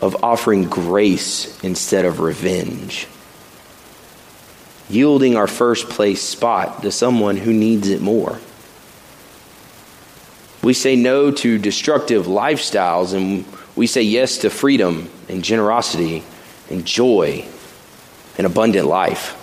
of 0.00 0.24
offering 0.24 0.64
grace 0.64 1.62
instead 1.62 2.06
of 2.06 2.20
revenge, 2.20 3.06
yielding 4.88 5.36
our 5.36 5.46
first 5.46 5.90
place 5.90 6.22
spot 6.22 6.80
to 6.80 6.90
someone 6.90 7.36
who 7.36 7.52
needs 7.52 7.90
it 7.90 8.00
more. 8.00 8.40
We 10.62 10.72
say 10.72 10.96
no 10.96 11.30
to 11.30 11.58
destructive 11.58 12.24
lifestyles 12.24 13.12
and 13.12 13.44
we 13.76 13.86
say 13.86 14.00
yes 14.00 14.38
to 14.38 14.48
freedom 14.48 15.10
and 15.28 15.44
generosity 15.44 16.24
and 16.70 16.86
joy 16.86 17.44
and 18.38 18.46
abundant 18.46 18.86
life. 18.86 19.37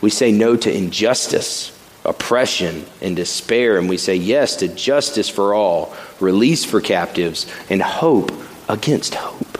We 0.00 0.10
say 0.10 0.32
no 0.32 0.56
to 0.56 0.74
injustice, 0.74 1.76
oppression, 2.04 2.86
and 3.02 3.14
despair, 3.14 3.78
and 3.78 3.88
we 3.88 3.96
say 3.96 4.16
yes 4.16 4.56
to 4.56 4.68
justice 4.68 5.28
for 5.28 5.54
all, 5.54 5.94
release 6.20 6.64
for 6.64 6.80
captives, 6.80 7.46
and 7.68 7.82
hope 7.82 8.32
against 8.68 9.14
hope. 9.14 9.58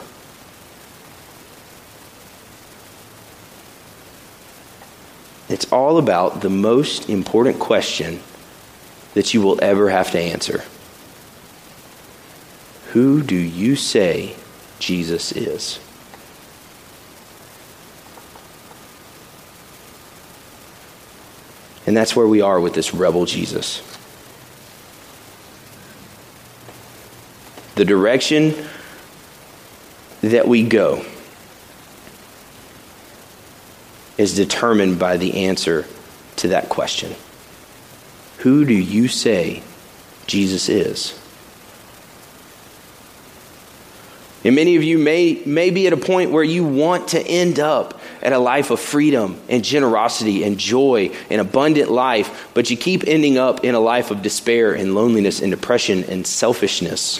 It's 5.51 5.71
all 5.71 5.97
about 5.97 6.41
the 6.41 6.49
most 6.49 7.09
important 7.09 7.59
question 7.59 8.21
that 9.13 9.33
you 9.33 9.41
will 9.41 9.59
ever 9.61 9.89
have 9.89 10.11
to 10.11 10.19
answer 10.19 10.63
Who 12.93 13.21
do 13.21 13.35
you 13.35 13.75
say 13.75 14.35
Jesus 14.79 15.33
is? 15.33 15.79
And 21.85 21.97
that's 21.97 22.15
where 22.15 22.27
we 22.27 22.41
are 22.41 22.59
with 22.59 22.73
this 22.73 22.93
rebel 22.93 23.25
Jesus. 23.25 23.81
The 27.75 27.85
direction 27.85 28.53
that 30.21 30.47
we 30.47 30.63
go 30.63 31.03
is 34.17 34.35
determined 34.35 34.99
by 34.99 35.17
the 35.17 35.45
answer 35.45 35.85
to 36.37 36.49
that 36.49 36.69
question 36.69 37.15
Who 38.39 38.65
do 38.65 38.73
you 38.73 39.07
say 39.07 39.63
Jesus 40.27 40.69
is? 40.69 41.20
And 44.43 44.55
many 44.55 44.75
of 44.75 44.83
you 44.83 44.97
may, 44.97 45.41
may 45.45 45.69
be 45.69 45.85
at 45.85 45.93
a 45.93 45.97
point 45.97 46.31
where 46.31 46.43
you 46.43 46.63
want 46.63 47.09
to 47.09 47.21
end 47.21 47.59
up 47.59 47.99
at 48.23 48.33
a 48.33 48.39
life 48.39 48.71
of 48.71 48.79
freedom 48.79 49.39
and 49.47 49.63
generosity 49.63 50.43
and 50.43 50.57
joy 50.57 51.11
and 51.29 51.39
abundant 51.39 51.91
life, 51.91 52.49
but 52.55 52.69
you 52.71 52.77
keep 52.77 53.03
ending 53.05 53.37
up 53.37 53.63
in 53.63 53.75
a 53.75 53.79
life 53.79 54.09
of 54.09 54.23
despair 54.23 54.73
and 54.73 54.95
loneliness 54.95 55.41
and 55.41 55.51
depression 55.51 56.03
and 56.05 56.25
selfishness. 56.25 57.19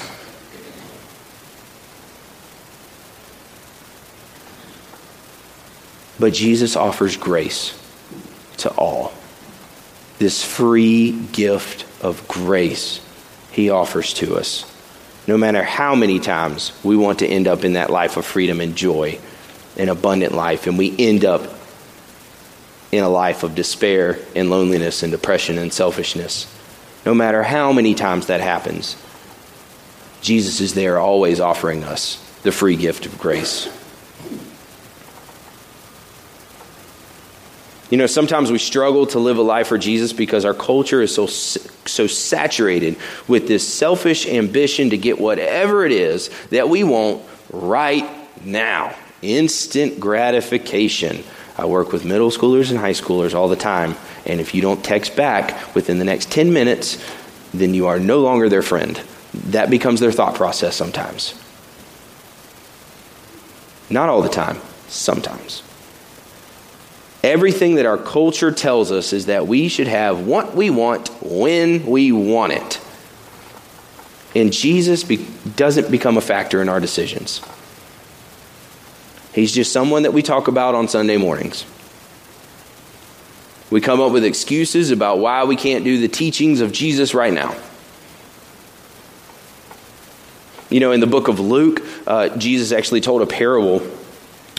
But 6.19 6.33
Jesus 6.33 6.75
offers 6.75 7.17
grace 7.17 7.77
to 8.57 8.71
all. 8.71 9.13
This 10.17 10.43
free 10.43 11.11
gift 11.31 11.85
of 12.03 12.27
grace 12.27 12.99
he 13.51 13.69
offers 13.69 14.13
to 14.15 14.35
us 14.35 14.70
no 15.27 15.37
matter 15.37 15.63
how 15.63 15.95
many 15.95 16.19
times 16.19 16.71
we 16.83 16.95
want 16.95 17.19
to 17.19 17.27
end 17.27 17.47
up 17.47 17.63
in 17.63 17.73
that 17.73 17.89
life 17.89 18.17
of 18.17 18.25
freedom 18.25 18.59
and 18.59 18.75
joy 18.75 19.19
and 19.77 19.89
abundant 19.89 20.33
life, 20.33 20.67
and 20.67 20.77
we 20.77 20.95
end 20.97 21.23
up 21.25 21.41
in 22.91 23.03
a 23.03 23.09
life 23.09 23.43
of 23.43 23.55
despair 23.55 24.19
and 24.35 24.49
loneliness 24.49 25.03
and 25.03 25.11
depression 25.11 25.57
and 25.57 25.71
selfishness. 25.71 26.47
no 27.03 27.15
matter 27.15 27.41
how 27.41 27.71
many 27.71 27.95
times 27.95 28.27
that 28.27 28.41
happens, 28.41 28.95
Jesus 30.21 30.61
is 30.61 30.75
there 30.75 30.99
always 30.99 31.39
offering 31.39 31.83
us 31.83 32.17
the 32.43 32.51
free 32.51 32.75
gift 32.75 33.07
of 33.07 33.17
grace. 33.17 33.67
You 37.89 37.97
know, 37.97 38.05
sometimes 38.05 38.51
we 38.51 38.59
struggle 38.59 39.07
to 39.07 39.19
live 39.19 39.37
a 39.37 39.41
life 39.41 39.67
for 39.67 39.77
Jesus 39.77 40.13
because 40.13 40.45
our 40.45 40.53
culture 40.53 41.01
is 41.01 41.13
so 41.13 41.25
so 41.85 42.07
saturated 42.07 42.97
with 43.27 43.47
this 43.47 43.67
selfish 43.67 44.27
ambition 44.27 44.89
to 44.91 44.97
get 44.97 45.19
whatever 45.19 45.85
it 45.85 45.91
is 45.91 46.29
that 46.49 46.69
we 46.69 46.83
want 46.83 47.23
right 47.51 48.07
now. 48.45 48.95
Instant 49.21 49.99
gratification. 49.99 51.23
I 51.57 51.65
work 51.65 51.91
with 51.91 52.05
middle 52.05 52.31
schoolers 52.31 52.71
and 52.71 52.79
high 52.79 52.91
schoolers 52.93 53.33
all 53.33 53.47
the 53.47 53.55
time, 53.55 53.95
and 54.25 54.39
if 54.39 54.55
you 54.55 54.61
don't 54.61 54.83
text 54.83 55.15
back 55.15 55.75
within 55.75 55.99
the 55.99 56.05
next 56.05 56.31
10 56.31 56.53
minutes, 56.53 57.03
then 57.53 57.73
you 57.73 57.87
are 57.87 57.99
no 57.99 58.21
longer 58.21 58.49
their 58.49 58.61
friend. 58.61 59.01
That 59.33 59.69
becomes 59.69 59.99
their 59.99 60.11
thought 60.11 60.35
process 60.35 60.75
sometimes. 60.75 61.39
Not 63.89 64.09
all 64.09 64.21
the 64.21 64.29
time, 64.29 64.57
sometimes. 64.87 65.63
Everything 67.23 67.75
that 67.75 67.85
our 67.85 67.97
culture 67.97 68.51
tells 68.51 68.91
us 68.91 69.13
is 69.13 69.27
that 69.27 69.47
we 69.47 69.67
should 69.67 69.87
have 69.87 70.25
what 70.25 70.55
we 70.55 70.69
want 70.69 71.09
when 71.21 71.85
we 71.85 72.11
want 72.11 72.53
it. 72.53 72.81
And 74.33 74.51
Jesus 74.51 75.03
be- 75.03 75.27
doesn't 75.55 75.91
become 75.91 76.17
a 76.17 76.21
factor 76.21 76.61
in 76.61 76.69
our 76.69 76.79
decisions. 76.79 77.41
He's 79.33 79.51
just 79.51 79.71
someone 79.71 80.03
that 80.03 80.13
we 80.13 80.23
talk 80.23 80.47
about 80.47 80.73
on 80.73 80.87
Sunday 80.87 81.17
mornings. 81.17 81.65
We 83.69 83.81
come 83.81 84.01
up 84.01 84.11
with 84.11 84.25
excuses 84.25 84.91
about 84.91 85.19
why 85.19 85.43
we 85.45 85.55
can't 85.55 85.83
do 85.83 85.99
the 85.99 86.07
teachings 86.07 86.59
of 86.59 86.71
Jesus 86.71 87.13
right 87.13 87.33
now. 87.33 87.55
You 90.69 90.79
know, 90.79 90.91
in 90.91 91.01
the 91.01 91.07
book 91.07 91.27
of 91.27 91.39
Luke, 91.39 91.81
uh, 92.07 92.29
Jesus 92.37 92.71
actually 92.71 93.01
told 93.01 93.21
a 93.21 93.25
parable 93.25 93.79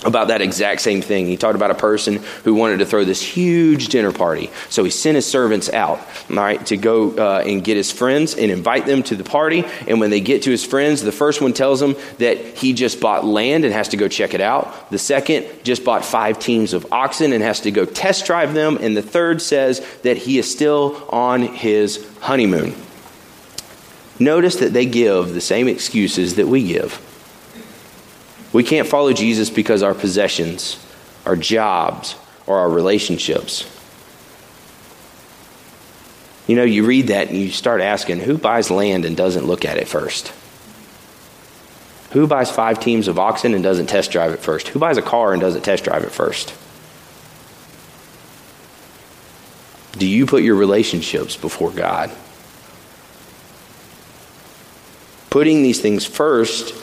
about 0.04 0.28
that 0.28 0.40
exact 0.40 0.80
same 0.80 1.00
thing. 1.00 1.26
He 1.26 1.36
talked 1.36 1.54
about 1.54 1.70
a 1.70 1.76
person 1.76 2.16
who 2.44 2.54
wanted 2.54 2.78
to 2.78 2.86
throw 2.86 3.04
this 3.04 3.22
huge 3.22 3.88
dinner 3.88 4.12
party. 4.12 4.50
So 4.68 4.84
he 4.84 4.90
sent 4.90 5.14
his 5.14 5.26
servants 5.26 5.72
out, 5.72 6.00
all 6.30 6.36
right, 6.36 6.64
to 6.66 6.76
go 6.76 7.12
uh, 7.12 7.42
and 7.46 7.62
get 7.62 7.76
his 7.76 7.92
friends 7.92 8.34
and 8.34 8.50
invite 8.50 8.86
them 8.86 9.02
to 9.04 9.16
the 9.16 9.24
party. 9.24 9.64
And 9.86 10.00
when 10.00 10.10
they 10.10 10.20
get 10.20 10.42
to 10.42 10.50
his 10.50 10.64
friends, 10.64 11.02
the 11.02 11.12
first 11.12 11.40
one 11.40 11.52
tells 11.52 11.80
them 11.80 11.94
that 12.18 12.38
he 12.38 12.72
just 12.72 13.00
bought 13.00 13.24
land 13.24 13.64
and 13.64 13.72
has 13.72 13.88
to 13.88 13.96
go 13.96 14.08
check 14.08 14.34
it 14.34 14.40
out. 14.40 14.90
The 14.90 14.98
second 14.98 15.46
just 15.62 15.84
bought 15.84 16.04
five 16.04 16.38
teams 16.38 16.72
of 16.72 16.92
oxen 16.92 17.32
and 17.32 17.42
has 17.42 17.60
to 17.60 17.70
go 17.70 17.84
test 17.84 18.26
drive 18.26 18.54
them. 18.54 18.78
And 18.80 18.96
the 18.96 19.02
third 19.02 19.40
says 19.40 19.86
that 20.02 20.16
he 20.16 20.38
is 20.38 20.50
still 20.50 21.06
on 21.10 21.42
his 21.42 22.08
honeymoon. 22.20 22.74
Notice 24.18 24.56
that 24.56 24.72
they 24.72 24.86
give 24.86 25.32
the 25.32 25.40
same 25.40 25.68
excuses 25.68 26.36
that 26.36 26.46
we 26.46 26.66
give. 26.66 27.00
We 28.52 28.62
can't 28.62 28.86
follow 28.86 29.12
Jesus 29.12 29.48
because 29.50 29.82
our 29.82 29.94
possessions, 29.94 30.84
our 31.24 31.36
jobs, 31.36 32.16
or 32.46 32.58
our 32.58 32.68
relationships. 32.68 33.68
You 36.46 36.56
know, 36.56 36.64
you 36.64 36.84
read 36.84 37.08
that 37.08 37.28
and 37.28 37.38
you 37.38 37.50
start 37.50 37.80
asking 37.80 38.20
who 38.20 38.36
buys 38.36 38.70
land 38.70 39.04
and 39.04 39.16
doesn't 39.16 39.46
look 39.46 39.64
at 39.64 39.78
it 39.78 39.88
first? 39.88 40.32
Who 42.10 42.26
buys 42.26 42.50
five 42.50 42.78
teams 42.78 43.08
of 43.08 43.18
oxen 43.18 43.54
and 43.54 43.62
doesn't 43.62 43.86
test 43.86 44.10
drive 44.10 44.32
it 44.32 44.40
first? 44.40 44.68
Who 44.68 44.78
buys 44.78 44.98
a 44.98 45.02
car 45.02 45.32
and 45.32 45.40
doesn't 45.40 45.62
test 45.62 45.84
drive 45.84 46.02
it 46.02 46.12
first? 46.12 46.52
Do 49.92 50.06
you 50.06 50.26
put 50.26 50.42
your 50.42 50.56
relationships 50.56 51.36
before 51.36 51.70
God? 51.70 52.10
Putting 55.30 55.62
these 55.62 55.80
things 55.80 56.04
first 56.04 56.74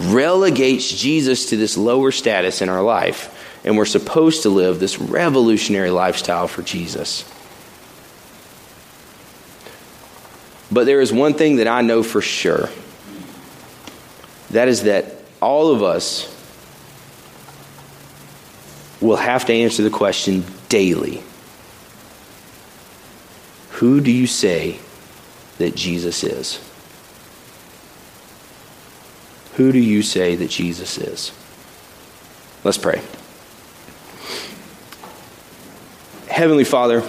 relegates 0.00 0.90
Jesus 0.90 1.46
to 1.50 1.56
this 1.56 1.76
lower 1.76 2.10
status 2.10 2.62
in 2.62 2.68
our 2.68 2.82
life. 2.82 3.36
And 3.64 3.76
we're 3.76 3.84
supposed 3.84 4.42
to 4.42 4.48
live 4.48 4.80
this 4.80 4.98
revolutionary 4.98 5.90
lifestyle 5.90 6.48
for 6.48 6.62
Jesus. 6.62 7.30
But 10.72 10.86
there 10.86 11.00
is 11.00 11.12
one 11.12 11.34
thing 11.34 11.56
that 11.56 11.68
I 11.68 11.82
know 11.82 12.02
for 12.02 12.20
sure 12.20 12.68
that 14.50 14.68
is 14.68 14.84
that 14.84 15.16
all 15.40 15.72
of 15.72 15.82
us 15.82 16.26
will 19.00 19.16
have 19.16 19.44
to 19.46 19.52
answer 19.52 19.82
the 19.82 19.90
question 19.90 20.44
daily 20.68 21.22
Who 23.72 24.00
do 24.00 24.10
you 24.10 24.26
say 24.26 24.78
that 25.58 25.74
Jesus 25.74 26.22
is? 26.22 26.69
Who 29.54 29.72
do 29.72 29.78
you 29.78 30.02
say 30.02 30.36
that 30.36 30.50
Jesus 30.50 30.98
is? 30.98 31.32
Let's 32.62 32.78
pray. 32.78 33.02
Heavenly 36.28 36.64
Father, 36.64 37.02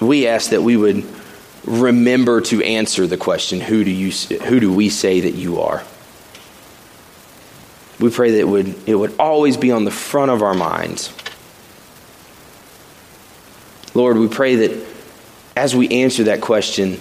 we 0.00 0.26
ask 0.26 0.50
that 0.50 0.62
we 0.62 0.76
would 0.76 1.04
remember 1.64 2.40
to 2.42 2.62
answer 2.62 3.06
the 3.06 3.16
question 3.16 3.60
who 3.60 3.84
do 3.84 3.90
you 3.90 4.10
who 4.10 4.60
do 4.60 4.72
we 4.72 4.90
say 4.90 5.20
that 5.20 5.34
you 5.34 5.60
are 5.60 5.82
we 7.98 8.10
pray 8.10 8.32
that 8.32 8.40
it 8.40 8.48
would 8.48 8.74
it 8.86 8.94
would 8.94 9.14
always 9.18 9.56
be 9.56 9.70
on 9.70 9.84
the 9.84 9.90
front 9.90 10.30
of 10.30 10.42
our 10.42 10.52
minds 10.52 11.10
lord 13.94 14.18
we 14.18 14.28
pray 14.28 14.56
that 14.56 14.86
as 15.56 15.74
we 15.74 15.88
answer 15.88 16.24
that 16.24 16.42
question 16.42 17.00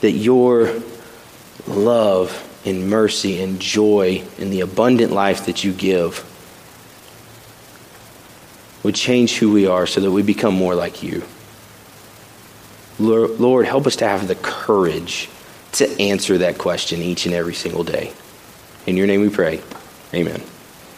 that 0.00 0.12
your 0.12 0.80
love 1.66 2.44
and 2.64 2.88
mercy 2.88 3.42
and 3.42 3.60
joy 3.60 4.22
and 4.38 4.52
the 4.52 4.60
abundant 4.60 5.12
life 5.12 5.46
that 5.46 5.64
you 5.64 5.72
give 5.72 6.24
would 8.82 8.94
change 8.94 9.38
who 9.38 9.52
we 9.52 9.66
are 9.66 9.86
so 9.86 10.00
that 10.00 10.10
we 10.10 10.22
become 10.22 10.54
more 10.54 10.74
like 10.74 11.02
you. 11.02 11.22
Lord, 12.98 13.66
help 13.66 13.86
us 13.86 13.96
to 13.96 14.08
have 14.08 14.26
the 14.26 14.34
courage 14.34 15.28
to 15.72 16.00
answer 16.00 16.38
that 16.38 16.58
question 16.58 17.00
each 17.00 17.26
and 17.26 17.34
every 17.34 17.54
single 17.54 17.84
day. 17.84 18.12
In 18.86 18.96
your 18.96 19.06
name 19.06 19.20
we 19.20 19.28
pray. 19.30 19.60
Amen. 20.14 20.42